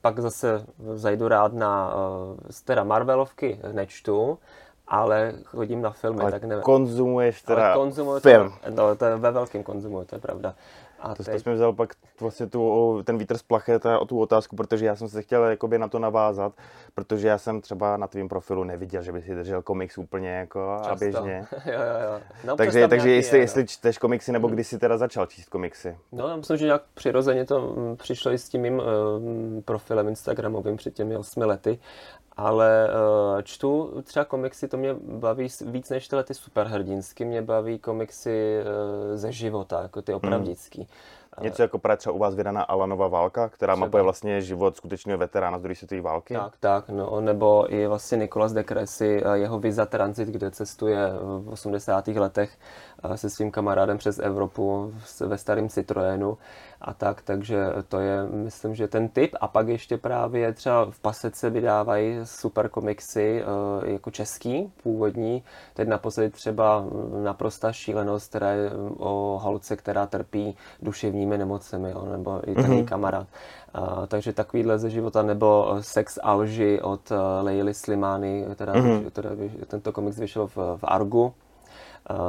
[0.00, 1.94] pak zase zajdu rád na
[2.64, 4.38] teda Marvelovky nečtu,
[4.88, 6.62] ale chodím na filmy, ale tak nevím.
[6.62, 8.52] konzumuješ teda ale konzumuju film.
[8.64, 10.54] To, no, to je ve velkém konzumu, to je pravda.
[11.00, 11.34] A to, teď...
[11.34, 14.86] to jsme vzal pak vlastně tu, ten vítr z plachet a o tu otázku, protože
[14.86, 16.52] já jsem se chtěl jakoby na to navázat,
[16.94, 20.76] protože já jsem třeba na tvém profilu neviděl, že by si držel komiks úplně jako
[20.78, 20.92] Často.
[20.92, 21.46] a běžně.
[21.66, 22.20] jo, jo, jo.
[22.44, 24.54] No, takže takže jestli, je, jestli čteš komiksy, nebo hmm.
[24.54, 25.96] kdy jsi teda začal číst komiksy?
[26.12, 28.84] No já myslím, že nějak přirozeně to mm, přišlo i s tím mým uh,
[29.64, 31.78] profilem Instagramovým před těmi osmi lety
[32.38, 37.78] ale uh, čtu třeba komiksy, to mě baví víc než tyhle ty superhrdinsky, mě baví
[37.78, 40.78] komiksy uh, ze života, jako ty opravdický.
[40.78, 40.87] Hmm.
[41.40, 43.86] Něco jako právě třeba u vás vydaná Alanova válka, která třeba.
[43.86, 46.34] mapuje vlastně život skutečného veterána z druhé světové války.
[46.34, 50.98] Tak, tak, no, nebo i vlastně Nikolas de Cressy, jeho Visa Transit, kde cestuje
[51.38, 52.08] v 80.
[52.08, 52.50] letech
[53.14, 56.38] se svým kamarádem přes Evropu ve starém Citroenu
[56.80, 59.34] a tak, takže to je, myslím, že ten typ.
[59.40, 63.42] A pak ještě právě třeba v Pasece vydávají super komiksy
[63.84, 65.42] jako český, původní.
[65.74, 66.84] Teď naposledy třeba
[67.22, 72.64] naprosta šílenost, která je o holce, která trpí duševní duševními nemocemi, jo, nebo i ten
[72.64, 72.84] mm-hmm.
[72.84, 73.26] kamarád.
[73.78, 79.10] Uh, takže takovýhle ze života, nebo eh, Sex Alži od uh, Leily Slimany, teda, mm-hmm.
[79.10, 79.30] teda
[79.66, 81.34] tento komiks vyšel v, v Argu,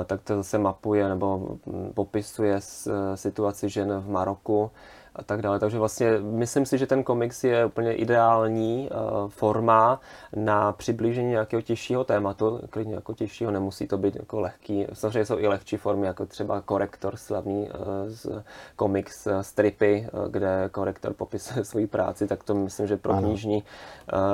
[0.06, 4.72] tak to zase mapuje nebo mm, popisuje s, situaci žen v Maroku
[5.16, 5.60] a tak dále.
[5.60, 10.00] Takže vlastně myslím si, že ten komiks je úplně ideální uh, forma
[10.36, 14.88] na přiblížení nějakého těžšího tématu, klidně jako těžšího, nemusí to být jako lehký.
[14.94, 18.44] Samozřejmě jsou i lehčí formy, jako třeba korektor slavný uh, z
[18.76, 23.28] komiks uh, stripy, kde korektor popisuje svoji práci, tak to myslím, že pro ano.
[23.28, 23.64] knižní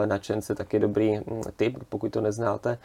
[0.05, 2.77] nadšence taky dobrý mm, tip, pokud to neznáte.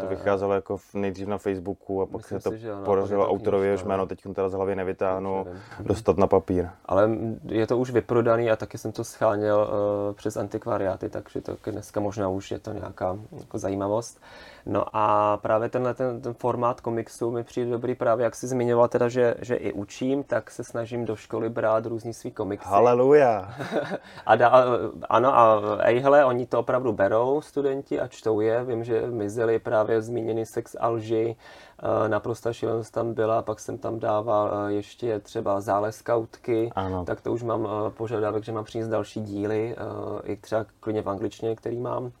[0.00, 4.06] To vycházelo jako nejdřív na Facebooku a pak se to si, podařilo autorovi, jehož jméno
[4.06, 5.46] teď teda z hlavy nevytáhnu,
[5.80, 6.68] dostat na papír.
[6.86, 7.07] Ale
[7.46, 12.00] je to už vyprodaný a taky jsem to scháněl uh, přes antikvariáty, takže to dneska
[12.00, 14.20] možná už je to nějaká jako zajímavost.
[14.66, 18.88] No a právě tenhle ten, ten formát komiksu mi přijde dobrý právě, jak jsi zmiňoval
[18.88, 22.68] teda, že, že i učím, tak se snažím do školy brát různý svý komiksy.
[22.68, 23.54] Haleluja!
[24.26, 24.64] a da,
[25.08, 28.64] ano a ejhle, oni to opravdu berou studenti a čtou je.
[28.64, 31.67] Vím, že mizeli právě zmíněný sex alži, eh,
[32.08, 37.04] naprosto šílenost tam byla, pak jsem tam dával eh, ještě třeba zále skautky, ano.
[37.04, 39.76] tak to už mám eh, požadavek, že mám přinést další díly,
[40.24, 42.12] i třeba klidně v angličtině, který mám.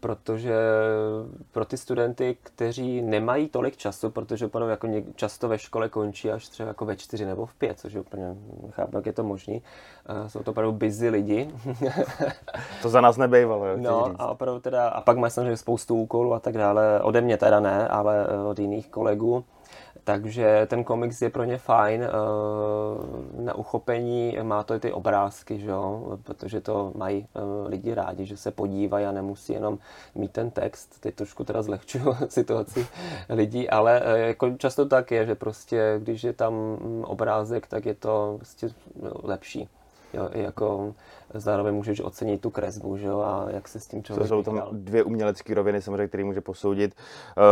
[0.00, 0.54] Protože
[1.52, 6.48] pro ty studenty, kteří nemají tolik času, protože opravdu jako často ve škole končí až
[6.48, 9.58] třeba jako ve čtyři nebo v pět, což je úplně nechápu, jak je to možné.
[10.26, 11.50] Jsou to opravdu busy lidi.
[12.82, 13.64] to za nás nebejvalo.
[13.76, 17.00] No a opravdu teda, a pak mají samozřejmě spoustu úkolů a tak dále.
[17.02, 19.44] Ode mě teda ne, ale od jiných kolegů.
[20.06, 22.08] Takže ten komiks je pro ně fajn eh,
[23.42, 26.18] na uchopení, má to i ty obrázky, že jo?
[26.22, 29.78] protože to mají eh, lidi rádi, že se podívají a nemusí jenom
[30.14, 31.00] mít ten text.
[31.00, 32.86] Teď trošku teda zlehčuju situaci
[33.28, 37.86] lidí, ale eh, jako často tak je, že prostě když je tam mm, obrázek, tak
[37.86, 38.68] je to prostě
[39.22, 39.68] lepší.
[40.14, 40.94] Jo, jako
[41.34, 44.42] zároveň můžeš ocenit tu kresbu, že jo, a jak se s tím člověk To jsou
[44.42, 46.94] tam dvě umělecké roviny, samozřejmě, které může posoudit.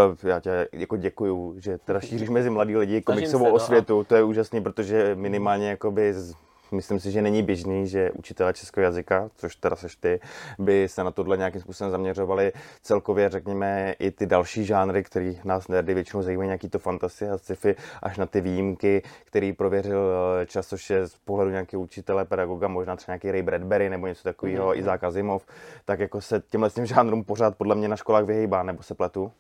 [0.09, 4.05] Uh, já tě jako děkuju, že teda šíříš mezi mladí lidi komiksovou no, osvětu, a...
[4.05, 6.35] to je úžasný, protože minimálně jakoby z
[6.73, 10.21] myslím si, že není běžný, že učitelé českého jazyka, což teda seš ty,
[10.59, 12.53] by se na tohle nějakým způsobem zaměřovali.
[12.83, 17.39] Celkově, řekněme, i ty další žánry, které nás nerdy většinou zajímají, nějaký to fantasy a
[17.39, 22.25] sci-fi, až na ty výjimky, který prověřil eh, čas, což je z pohledu nějakého učitele,
[22.25, 24.79] pedagoga, možná třeba nějaký Ray Bradbury nebo něco takového, mm-hmm.
[24.79, 25.47] Izák Azimov,
[25.85, 29.33] tak jako se těmhle těm žánrům pořád podle mě na školách vyhýbá, nebo se pletu?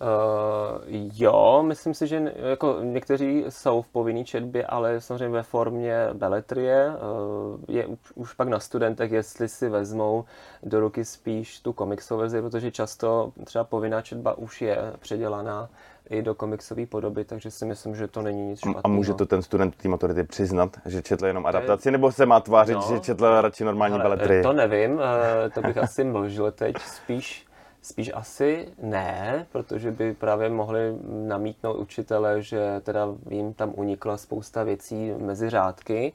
[0.00, 0.82] Uh,
[1.14, 6.88] jo, myslím si, že jako někteří jsou v povinné četbě, ale samozřejmě ve formě beletrie.
[6.88, 10.24] Uh, je už, už pak na studentech, jestli si vezmou
[10.62, 15.68] do ruky spíš tu komiksovou verzi, protože často třeba povinná četba už je předělaná
[16.10, 18.80] i do komiksové podoby, takže si myslím, že to není nic špatného.
[18.84, 22.40] A může to ten student té maturity přiznat, že četl jenom adaptaci, nebo se má
[22.40, 24.42] tvářit, no, že četl radši normální beletry?
[24.42, 26.76] To nevím, eh, to bych asi mlžil teď.
[26.78, 27.46] Spíš
[27.82, 34.62] Spíš asi ne, protože by právě mohli namítnout učitele, že teda jim tam unikla spousta
[34.62, 36.12] věcí mezi řádky,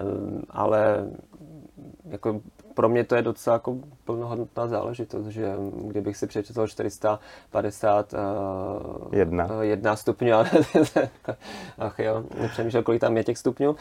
[0.00, 1.06] ehm, ale
[2.04, 2.40] jako
[2.74, 8.18] pro mě to je docela jako plnohodnotná záležitost, že kdybych si přečetl 450 uh,
[9.14, 9.44] jedna.
[9.44, 10.32] Uh, jedna stupňů,
[11.78, 13.76] ach jo, nepřemýšlel, kolik tam je těch stupňů, uh,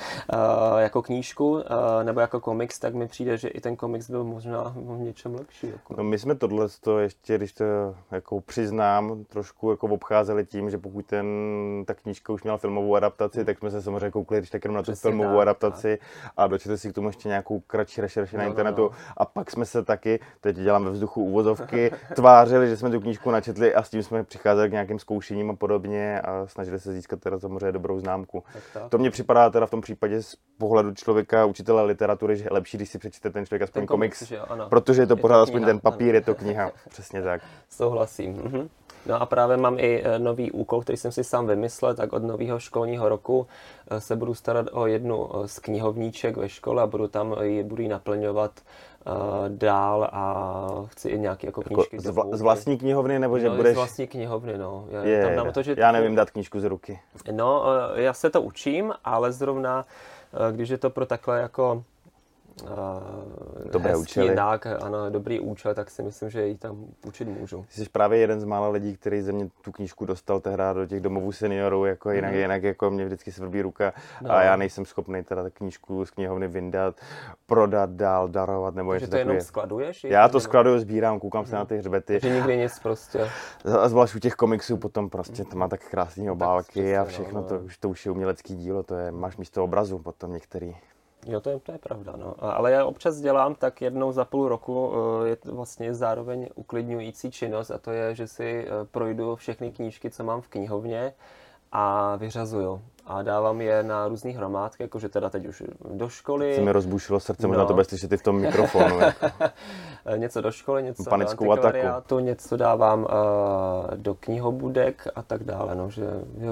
[0.77, 1.61] jako knížku uh,
[2.03, 5.67] nebo jako komiks, tak mi přijde, že i ten komiks byl možná v něčem lepší.
[5.67, 5.95] Jako.
[5.97, 7.63] No my jsme tohle to ještě, když to
[8.11, 11.27] jako přiznám, trošku jako obcházeli tím, že pokud ten,
[11.87, 13.45] ta knížka už měla filmovou adaptaci, hmm.
[13.45, 16.33] tak jsme se samozřejmě koukli, když tak jenom na tu Přesně filmovou tak, adaptaci tak.
[16.37, 18.81] a dočetli si k tomu ještě nějakou kratší rešerši no, na internetu.
[18.81, 18.82] No, no.
[19.17, 23.31] A pak jsme se taky, teď dělám ve vzduchu úvozovky, tvářili, že jsme tu knížku
[23.31, 27.19] načetli a s tím jsme přicházeli k nějakým zkoušením a podobně a snažili se získat
[27.19, 28.43] teda samozřejmě dobrou známku.
[28.53, 28.89] Tak, tak.
[28.89, 32.77] To mně připadá teda v tom případě z pohledu člověka, učitele literatury, že je lepší,
[32.77, 34.69] když si přečte ten člověk aspoň ten komiks, komiks že, ano.
[34.69, 36.71] protože je to je pořád to aspoň ten papír, je to kniha.
[36.89, 37.41] Přesně tak.
[37.69, 38.33] Souhlasím.
[38.33, 38.69] Mhm.
[39.05, 42.23] No a právě mám i e, nový úkol, který jsem si sám vymyslel, tak od
[42.23, 43.47] nového školního roku
[43.87, 47.81] e, se budu starat o jednu e, z knihovníček ve škole a budu tam budu
[47.81, 48.51] ji naplňovat
[49.47, 51.99] dál a chci i nějaké jako, jako knížky.
[51.99, 53.73] Z, vla, z vlastní knihovny nebo že no, budeš...
[53.73, 54.85] z vlastní knihovny, no.
[54.91, 55.75] Já, je, tam dám to, že...
[55.77, 56.99] já nevím dát knížku z ruky.
[57.31, 57.63] No,
[57.95, 59.85] já se to učím, ale zrovna,
[60.51, 61.83] když je to pro takhle jako
[62.61, 62.69] uh,
[63.71, 64.35] Dobré účely.
[64.35, 67.65] Tak, ano, dobrý účel, tak si myslím, že ji tam učit můžu.
[67.69, 70.99] Jsi právě jeden z mála lidí, který ze mě tu knížku dostal tehdy do těch
[70.99, 72.37] domovů seniorů, jako jinak, mm.
[72.37, 74.31] jinak jako mě vždycky svrbí ruka no.
[74.31, 76.95] a já nejsem schopný teda knížku z knihovny vyndat,
[77.45, 80.03] prodat dál, darovat nebo něco to jenom skladuješ?
[80.03, 81.45] Já to skladuju, sbírám, koukám mm.
[81.45, 81.67] se na mhm.
[81.67, 82.19] ty hřbety.
[82.19, 83.29] Takže nikdy nic prostě.
[83.81, 87.33] A zvlášť u těch komiksů potom prostě to má tak krásné obálky tak a všechno,
[87.33, 87.47] no, no.
[87.47, 90.75] to, už, to už je umělecký dílo, to je, máš místo obrazu potom některý.
[91.27, 92.35] Jo, to je, to je pravda, no.
[92.39, 97.31] Ale já občas dělám tak jednou za půl roku, eh, je to vlastně zároveň uklidňující
[97.31, 101.13] činnost a to je, že si eh, projdu všechny knížky, co mám v knihovně
[101.71, 102.81] a vyřazuju.
[103.05, 106.55] A dávám je na různé hromádky, jakože teda teď už do školy.
[106.55, 107.67] Se mi rozbušilo srdce, možná no.
[107.67, 108.99] to bez slyšet i v tom mikrofonu.
[108.99, 109.25] Jako.
[110.17, 113.07] něco do školy, něco Panickou do antikvariátu, něco dávám uh,
[113.97, 115.75] do knihobudek a tak dále.
[115.75, 116.03] No, že,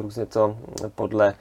[0.01, 0.57] různě to
[0.95, 1.33] podle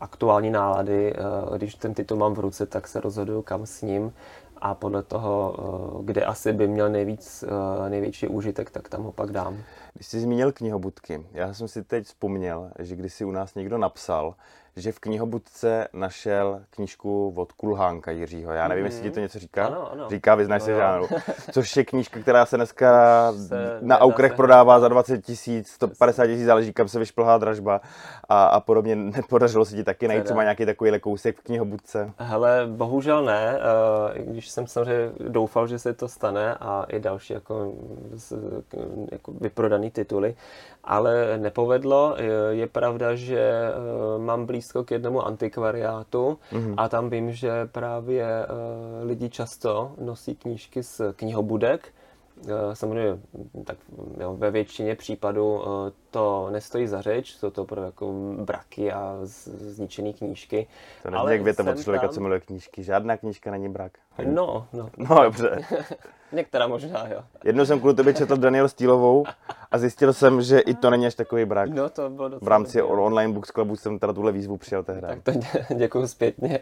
[0.00, 1.14] aktuální nálady,
[1.48, 4.12] uh, když ten titul mám v ruce, tak se rozhoduju kam s ním
[4.58, 9.12] a podle toho, uh, kde asi by měl nejvíc, uh, největší úžitek, tak tam ho
[9.12, 9.56] pak dám.
[9.96, 13.78] Když jsi zmínil knihobudky, já jsem si teď vzpomněl, že když si u nás někdo
[13.78, 14.34] napsal,
[14.76, 18.52] že v knihobudce našel knížku od Kulhánka Jiřího.
[18.52, 18.86] Já nevím, mm-hmm.
[18.86, 19.66] jestli ti to něco říká.
[19.66, 20.10] Ano, ano.
[20.10, 21.08] Říká, vyznáš se žánru.
[21.52, 26.46] Což je knížka, která se dneska se na aukrech prodává za 20 tisíc, 150 tisíc,
[26.46, 27.80] záleží, kam se vyšplhá dražba
[28.28, 28.96] a, a podobně.
[28.96, 32.12] Nepodařilo se ti taky najít třeba nějaký takový kousek v knihobudce?
[32.18, 33.58] Hele, bohužel ne,
[34.14, 37.72] eh, když jsem samozřejmě doufal, že se to stane a i další jako,
[39.12, 40.36] jako vyprodaný tituly,
[40.84, 42.16] ale nepovedlo.
[42.50, 43.72] Je pravda, že eh,
[44.18, 46.74] mám blízko k jednomu antikvariátu mm-hmm.
[46.76, 48.46] a tam vím, že právě eh,
[49.04, 51.88] lidi často nosí knížky z knihobudek
[52.72, 53.18] samozřejmě
[53.64, 53.76] tak
[54.20, 55.62] jo, ve většině případů
[56.16, 60.66] to nestojí za řeč, jsou to opravdu jako braky a zničené knížky.
[61.02, 62.14] To není jak věta od člověka, tam...
[62.14, 62.82] co miluje knížky.
[62.82, 63.92] Žádná knížka není brak.
[64.24, 64.90] No, no.
[64.96, 65.58] No, dobře.
[66.32, 67.22] Některá možná, jo.
[67.44, 69.24] Jednou jsem kvůli tebe četl Daniel Stýlovou
[69.70, 71.70] a zjistil jsem, že i to není až takový brak.
[71.70, 72.92] No, to bylo V rámci dobrý.
[72.92, 75.00] online books clubu jsem teda tuhle výzvu přijal tehdy.
[75.00, 76.58] Tak to dě, děkuji zpětně.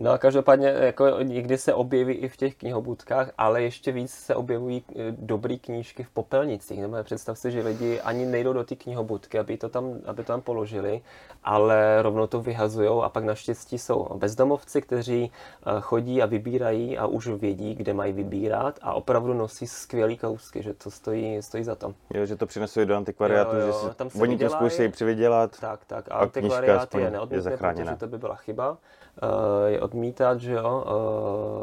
[0.00, 4.34] No a každopádně jako někdy se objeví i v těch knihobudkách, ale ještě víc se
[4.34, 6.80] objevují eh, dobré knížky v popelnicích.
[6.80, 10.32] Nebo představ si, že lidi ani nejdou do ty knihobudky, aby to tam, aby to
[10.32, 11.00] tam položili,
[11.44, 17.06] ale rovnou to vyhazují a pak naštěstí jsou bezdomovci, kteří eh, chodí a vybírají a
[17.06, 21.74] už vědí, kde mají vybírat a opravdu nosí skvělý kousky, že to stojí, stojí za
[21.74, 21.94] to.
[22.14, 25.60] Jo, že to přinesou do antikvariátu, jo, jo, že si, tam oni to zkoušejí přivydělat.
[25.60, 26.08] Tak, tak.
[26.10, 28.76] A, a antikvariát je neodmítne, protože to by byla chyba.
[29.22, 30.84] Uh, je odmítat, že jo.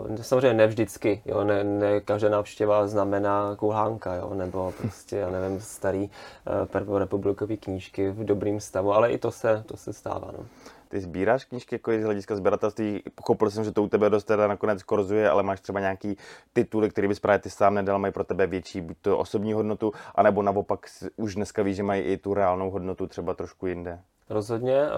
[0.10, 1.44] Uh, samozřejmě ne vždycky, jo.
[1.44, 4.34] Ne, ne každá návštěva znamená kulhánka, jo.
[4.34, 9.64] Nebo prostě, já nevím, starý uh, prvorepublikový knížky v dobrým stavu, ale i to se,
[9.66, 10.46] to se stává, no.
[10.90, 13.04] Ty sbíráš knížky jako z hlediska sběratelství?
[13.16, 16.18] Pochopil jsem, že to u tebe dost teda nakonec korzuje, ale máš třeba nějaký
[16.54, 19.92] tituly, který bys právě ty sám nedal, mají pro tebe větší buď to osobní hodnotu,
[20.16, 20.80] anebo naopak
[21.16, 24.00] už dneska víš, že mají i tu reálnou hodnotu třeba trošku jinde.
[24.30, 24.90] Rozhodně eh,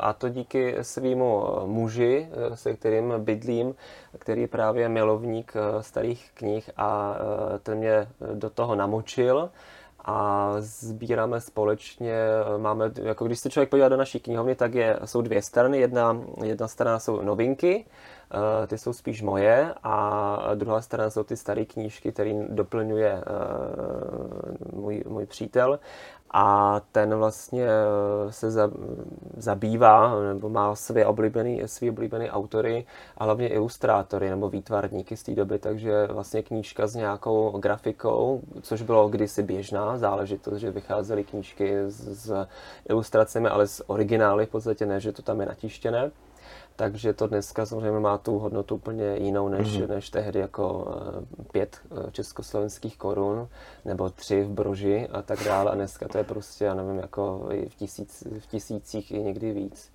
[0.00, 3.74] a to díky svýmu eh, muži, eh, se kterým bydlím,
[4.18, 7.16] který je právě milovník starých knih a
[7.62, 9.50] ten mě do toho namočil.
[10.04, 12.14] A sbíráme společně,
[12.56, 16.20] máme, jako když se člověk podívá do naší knihovny, tak je, jsou dvě strany, jedna,
[16.44, 17.84] jedna strana jsou novinky,
[18.66, 23.22] ty jsou spíš moje a druhá strana jsou ty staré knížky, které doplňuje
[24.72, 25.78] můj, můj přítel
[26.30, 28.50] a ten vlastně eh, se
[29.36, 32.86] zabývá nebo má své oblíbený, svý oblíbený autory
[33.18, 38.82] a hlavně ilustrátory nebo výtvarníky z té doby, takže vlastně knížka s nějakou grafikou, což
[38.82, 42.46] bylo kdysi běžná záležitost, že vycházely knížky s, s
[42.88, 46.10] ilustracemi, ale s originály v podstatě ne, že to tam je natištěné
[46.78, 49.88] takže to dneska samozřejmě má tu hodnotu úplně jinou než, mm-hmm.
[49.88, 50.94] než tehdy jako
[51.40, 53.48] eh, pět eh, československých korun
[53.84, 57.48] nebo tři v broži a tak dále a dneska to je prostě, já nevím, jako
[57.68, 59.90] v, tisíc, v tisících i někdy víc.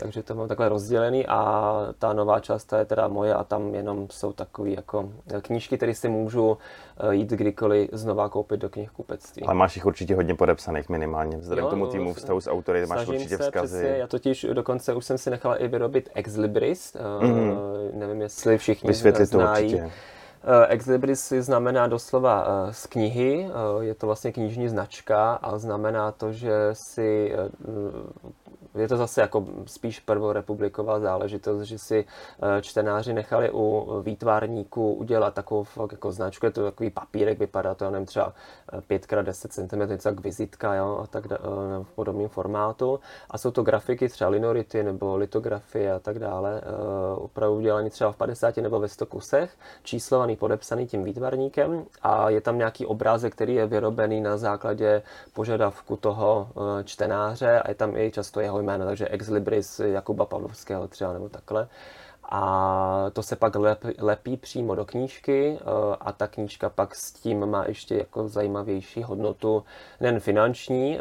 [0.00, 3.74] Takže to mám takhle rozdělený a ta nová část ta je teda moje a tam
[3.74, 6.58] jenom jsou takové jako knížky, které si můžu
[6.98, 9.42] eh, jít kdykoliv znova koupit do knihkupectví.
[9.42, 13.06] Ale máš jich určitě hodně podepsaných minimálně, vzhledem k tomu týmu vztahu s autory, máš
[13.08, 13.78] určitě se, vzkazy.
[13.78, 17.56] Přesně, já totiž dokonce už jsem si nechal i vyrobit Ex Libris, mm-hmm.
[17.92, 19.70] nevím, jestli všichni Vysvětlit znají.
[19.70, 19.92] To určitě.
[20.68, 26.52] Ex Libris znamená doslova z knihy, je to vlastně knižní značka a znamená to, že
[26.72, 27.32] si
[28.74, 35.34] je to zase jako spíš prvorepubliková záležitost, že si eh, čtenáři nechali u výtvarníků udělat
[35.34, 38.32] takovou fakt jako značku, je to takový papírek, vypadá to, nevím, třeba
[38.90, 41.36] 5x10 cm, něco jak vizitka, jo, a tak eh,
[41.82, 43.00] v podobném formátu.
[43.30, 48.12] A jsou to grafiky, třeba linority nebo litografie a tak dále, eh, opravdu udělané třeba
[48.12, 53.32] v 50 nebo ve 100 kusech, číslovaný, podepsaný tím výtvarníkem a je tam nějaký obrázek,
[53.32, 55.02] který je vyrobený na základě
[55.32, 56.48] požadavku toho
[56.84, 61.28] čtenáře a je tam i často jeho jméno, takže Ex Libris Jakuba Pavlovského třeba nebo
[61.28, 61.68] takhle.
[62.32, 65.64] A to se pak lep, lepí přímo do knížky eh,
[66.00, 69.64] a ta knížka pak s tím má ještě jako zajímavější hodnotu,
[70.00, 71.00] nejen finanční, eh,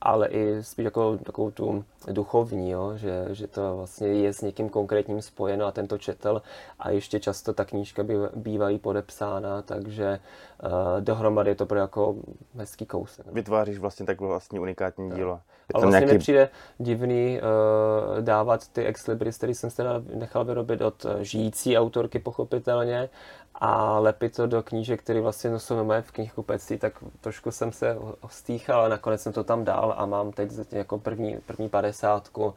[0.00, 2.92] ale i spíš jako takovou tu duchovní, jo?
[2.96, 6.42] Že, že to vlastně je s někým konkrétním spojeno a tento četel
[6.78, 8.04] a ještě často ta knížka
[8.36, 10.18] bývají podepsána, takže
[10.64, 10.70] uh,
[11.00, 12.16] dohromady je to pro jako
[12.56, 13.26] hezký kousek.
[13.32, 15.32] Vytváříš vlastně takové vlastní unikátní dílo.
[15.32, 16.12] Je Ale vlastně nějaký...
[16.12, 16.48] mi přijde
[16.78, 22.18] divný uh, dávat ty ex libris, který jsem se teda nechal vyrobit od žijící autorky
[22.18, 23.08] pochopitelně
[23.54, 27.96] a lepit to do knížek, které vlastně jsou moje v knihkupectví, tak trošku jsem se
[28.20, 32.54] ostýchal, ale nakonec jsem to tam dal a mám teď jako první, první padesátku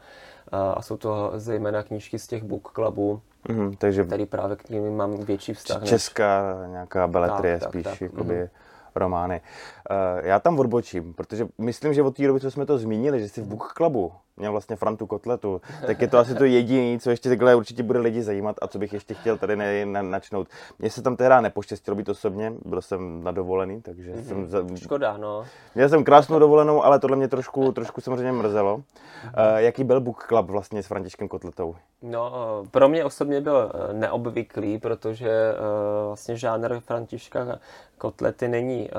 [0.52, 4.98] a jsou to zejména knížky z těch book clubů, mm, takže který právě k ním
[4.98, 5.84] mám větší vztah.
[5.84, 6.72] Česká než...
[6.72, 8.02] nějaká beletrie tak, spíš, tak, tak.
[8.02, 8.48] jakoby mm.
[8.96, 9.42] romány.
[9.90, 13.30] Uh, já tam odbočím, protože myslím, že od té doby, co jsme to zmínili, že
[13.30, 17.10] jsi v book clubu měl vlastně Frantu Kotletu, tak je to asi to jediné, co
[17.10, 20.48] ještě takhle určitě bude lidi zajímat a co bych ještě chtěl tady ne, na, načnout.
[20.80, 24.28] Mně se tam tehdy nepoštěstilo být osobně, byl jsem na dovolený, takže mm-hmm.
[24.28, 24.50] jsem...
[24.50, 24.64] Za...
[24.76, 25.46] Škoda, no.
[25.76, 28.78] Měl jsem krásnou dovolenou, ale tohle mě trošku, trošku samozřejmě mrzelo.
[28.78, 29.54] Mm-hmm.
[29.54, 31.76] Uh, jaký byl Book Club vlastně s Františkem Kotletou?
[32.10, 32.32] No,
[32.62, 37.60] uh, pro mě osobně byl eh, neobvyklý, protože uh, vlastně žánr Františka
[37.98, 38.90] Kotlety není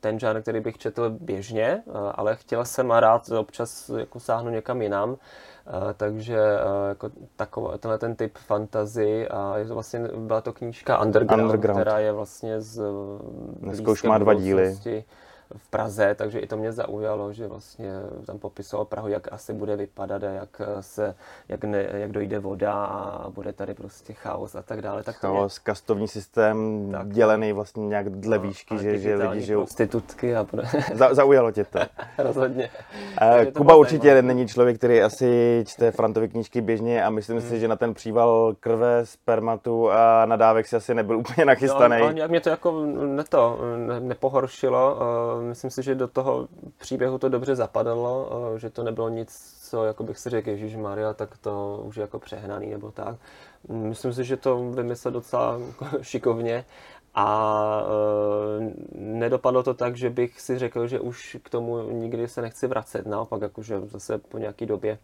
[0.00, 1.82] ten žánr, který bych četl běžně,
[2.14, 5.16] ale chtěl jsem a rád občas jako sáhnu někam jinam.
[5.66, 10.52] Eh, takže eh, jako takový, tenhle ten typ fantazy a je to vlastně, byla to
[10.52, 11.80] knížka Underground, Underground.
[11.80, 12.82] která je vlastně z
[13.60, 14.78] Dneska už má dva díly
[15.56, 17.90] v Praze, takže i to mě zaujalo, že vlastně
[18.26, 21.14] tam popisoval Prahu, jak asi bude vypadat a jak, se,
[21.48, 25.02] jak, ne, jak dojde voda a bude tady prostě chaos a tak dále.
[25.02, 25.62] Tak chaos, mě...
[25.64, 29.60] kastovní systém tak, dělený vlastně nějak dle no, výšky, že, že lidi žijou...
[29.60, 30.62] Prostitutky a bude...
[30.94, 31.78] Za, zaujalo tě to.
[32.18, 32.70] Rozhodně.
[33.22, 34.22] Uh, Kuba určitě zajímavé.
[34.22, 37.48] není člověk, který asi čte Frantovy knížky běžně a myslím hmm.
[37.48, 41.96] si, že na ten příval krve, spermatu a nadávek si asi nebyl úplně nachystaný.
[42.00, 44.94] No, nějak mě to jako ne to, ne, nepohoršilo.
[44.94, 49.58] Uh, myslím si, že do toho příběhu to dobře zapadalo, eh, že to nebylo nic,
[49.62, 53.16] co jako bych si řekl, Ježíš Maria, tak to už je jako přehnaný nebo tak.
[53.68, 55.58] Myslím si, že to vymyslel docela
[56.02, 56.64] šikovně
[57.14, 57.82] a
[58.60, 62.66] e, nedopadlo to tak, že bych si řekl, že už k tomu nikdy se nechci
[62.66, 63.06] vracet.
[63.06, 64.98] Naopak, jakože zase po nějaký době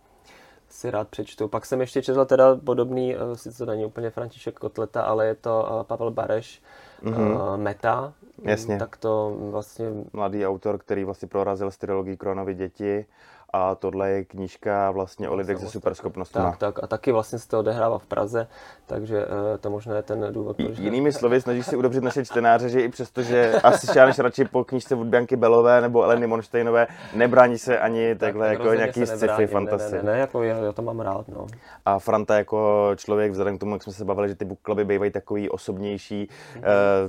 [0.69, 1.49] si rád přečtu.
[1.49, 5.35] Pak jsem ještě četl teda podobný, eh, sice to není úplně František Kotleta, ale je
[5.35, 6.63] to Pavel Bareš,
[7.03, 7.57] mm-hmm.
[7.57, 8.79] Meta, Jasně.
[8.79, 9.87] Tak to vlastně...
[10.13, 13.07] Mladý autor, který vlastně prorazil stylologii Kronovy děti
[13.53, 16.43] a tohle je knížka vlastně o lidech se superschopnostmi.
[16.43, 18.47] Tak, tak a taky vlastně se to odehrává v Praze,
[18.87, 20.57] takže uh, to možná je ten důvod.
[20.57, 24.45] Proč Jinými slovy, snažíš si udobřit naše čtenáře, že i přesto, že asi šáneš radši
[24.45, 29.07] po knížce od Bianky Belové nebo Eleny Monštejnové, nebrání se ani tak, takhle jako nějaký
[29.07, 29.97] sci-fi fantasy.
[29.97, 31.29] Ne, ne, ne, jako já, já, to mám rád.
[31.29, 31.47] No.
[31.87, 34.85] A Franta jako člověk, vzhledem k tomu, jak jsme se bavili, že ty book cluby
[34.85, 36.59] bývají takový osobnější, mm-hmm.
[36.59, 36.65] uh,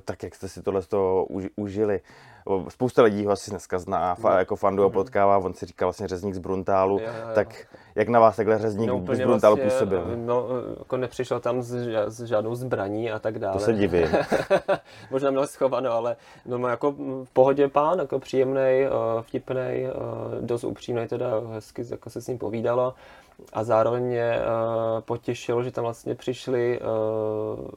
[0.05, 2.01] tak jak jste si tohle z toho užili
[2.69, 4.93] spousta lidí ho asi dneska zná, fa, jako fandu ho mhm.
[4.93, 7.35] potkává, on si říkal vlastně řezník z Bruntálu, jo, jo, jo.
[7.35, 10.05] tak jak na vás takhle řezník no, z Bruntálu vlastně, působil?
[10.15, 10.47] No,
[10.79, 11.73] jako nepřišel tam s,
[12.07, 13.53] s žádnou zbraní a tak dále.
[13.53, 14.07] To se divím.
[15.11, 16.15] Možná měl schovanou, ale
[16.45, 16.91] no, jako
[17.23, 18.89] v pohodě pán, jako příjemný, eh,
[19.21, 19.91] vtipný, eh,
[20.41, 22.93] dost upřímný, teda hezky jako se s ním povídalo
[23.53, 27.67] a zároveň mě uh, potěšilo, že tam vlastně přišli, uh,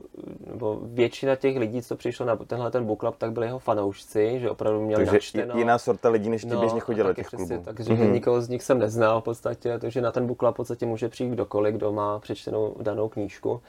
[0.46, 4.40] nebo většina těch lidí, co přišlo na tenhle ten book club, tak byli jeho fanoušci,
[4.40, 5.58] že opravdu měli takže načteno.
[5.58, 7.62] jiná sorta lidí, než ti no, běžně chodili těch klubů.
[7.64, 8.12] Takže mm-hmm.
[8.12, 11.08] nikoho z nich jsem neznal v podstatě, takže na ten book club v podstatě může
[11.08, 13.60] přijít kdokoliv, kdo má přečtenou danou knížku.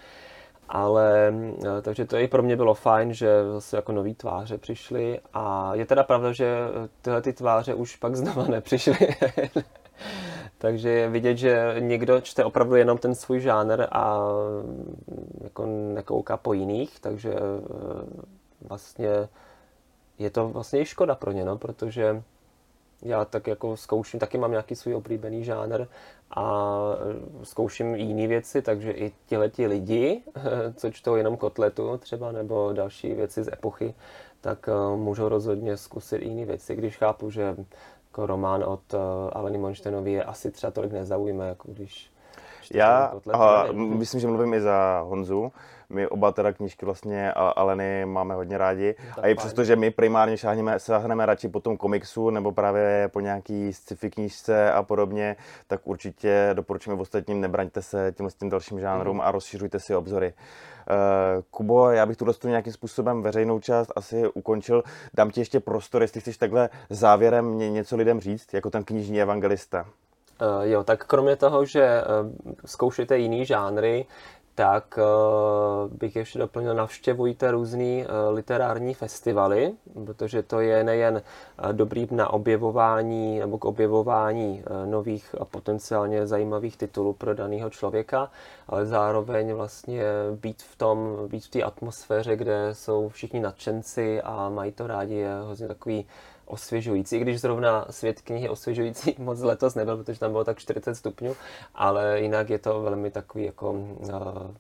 [0.70, 1.34] Ale
[1.66, 5.76] eh, takže to i pro mě bylo fajn, že zase jako nový tváře přišly a
[5.76, 6.56] je teda pravda, že
[7.02, 8.98] tyhle ty tváře už pak znova nepřišly.
[10.66, 14.20] Takže je vidět, že někdo čte opravdu jenom ten svůj žánr a
[15.42, 17.40] jako nekouká po jiných, takže eh,
[18.62, 19.10] vlastně
[20.20, 22.24] je to vlastně i škoda pro ně, no, protože
[23.02, 25.86] já tak jako zkouším, taky mám nějaký svůj oblíbený žánr
[26.32, 26.74] a
[27.44, 30.22] zkouším jiné věci, takže i tihleti lidi,
[30.76, 33.94] co čtou jenom kotletu třeba nebo další věci z epochy,
[34.42, 37.56] tak eh, můžou rozhodně zkusit jiné věci, když chápu, že
[38.16, 39.00] jako román od uh,
[39.34, 42.12] Aleny Monštenovi je asi třeba tolik nezaujme, jako když
[42.74, 45.52] já a myslím, že mluvím i za Honzu.
[45.90, 48.96] My oba teda knížky vlastně Aleny máme hodně rádi.
[49.16, 53.10] Tak a i přesto, že my primárně šáhneme, sáhneme radši po tom komiksu nebo právě
[53.14, 55.36] po nějaký sci-fi knížce a podobně,
[55.68, 59.22] tak určitě doporučujeme ostatním nebraňte se tím, tím dalším žánrům mm.
[59.22, 60.34] a rozšiřujte si obzory.
[60.90, 64.84] Uh, Kubo, já bych tuhle nějakým způsobem veřejnou část asi ukončil.
[65.14, 69.22] Dám ti ještě prostor, jestli chceš takhle závěrem mě něco lidem říct, jako ten knižní
[69.22, 69.86] evangelista.
[70.42, 74.06] Uh, jo, tak kromě toho, že uh, zkoušíte jiný žánry,
[74.56, 79.74] tak uh, bych ještě doplnil, navštěvujte různý uh, literární festivaly,
[80.06, 81.22] protože to je nejen
[81.64, 87.70] uh, dobrý na objevování nebo k objevování uh, nových a potenciálně zajímavých titulů pro daného
[87.70, 88.32] člověka,
[88.68, 90.04] ale zároveň vlastně
[90.42, 95.16] být v tom, být v té atmosféře, kde jsou všichni nadšenci a mají to rádi,
[95.16, 96.08] je hrozně takový
[96.46, 100.96] osvěžující, i když zrovna svět knihy osvěžující moc letos nebyl, protože tam bylo tak 40
[100.96, 101.36] stupňů,
[101.76, 104.08] ale jinak je to velmi takový jako uh,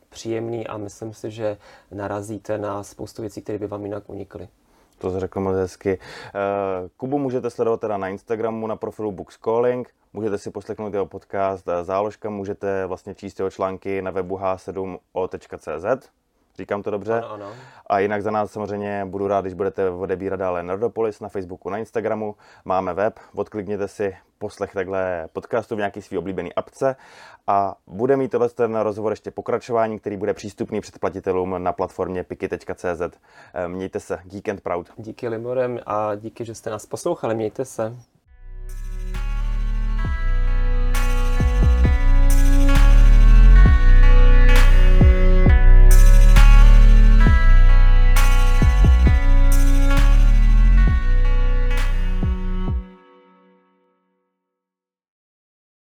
[0.09, 1.57] příjemný a myslím si, že
[1.91, 4.47] narazíte na spoustu věcí, které by vám jinak unikly.
[4.97, 5.97] To se řekl moc hezky.
[5.97, 11.05] Uh, Kubu můžete sledovat teda na Instagramu, na profilu Books Calling, můžete si poslechnout jeho
[11.05, 16.09] podcast eh, Záložka, můžete vlastně číst jeho články na webu h7o.cz
[16.57, 17.13] Říkám to dobře?
[17.13, 17.51] Ano, ano.
[17.87, 21.77] A jinak za nás samozřejmě budu rád, když budete odebírat dále Nerdopolis na Facebooku, na
[21.77, 22.35] Instagramu.
[22.65, 26.95] Máme web, odklikněte si poslech takhle podcastu v nějaký svý oblíbený apce
[27.47, 33.01] a bude mít tohle ten rozhovor ještě pokračování, který bude přístupný předplatitelům na platformě piki.cz.
[33.53, 34.89] Eh, mějte se, Geek and Proud.
[34.97, 37.95] Díky Limorem a díky, že jste nás poslouchali, mějte se.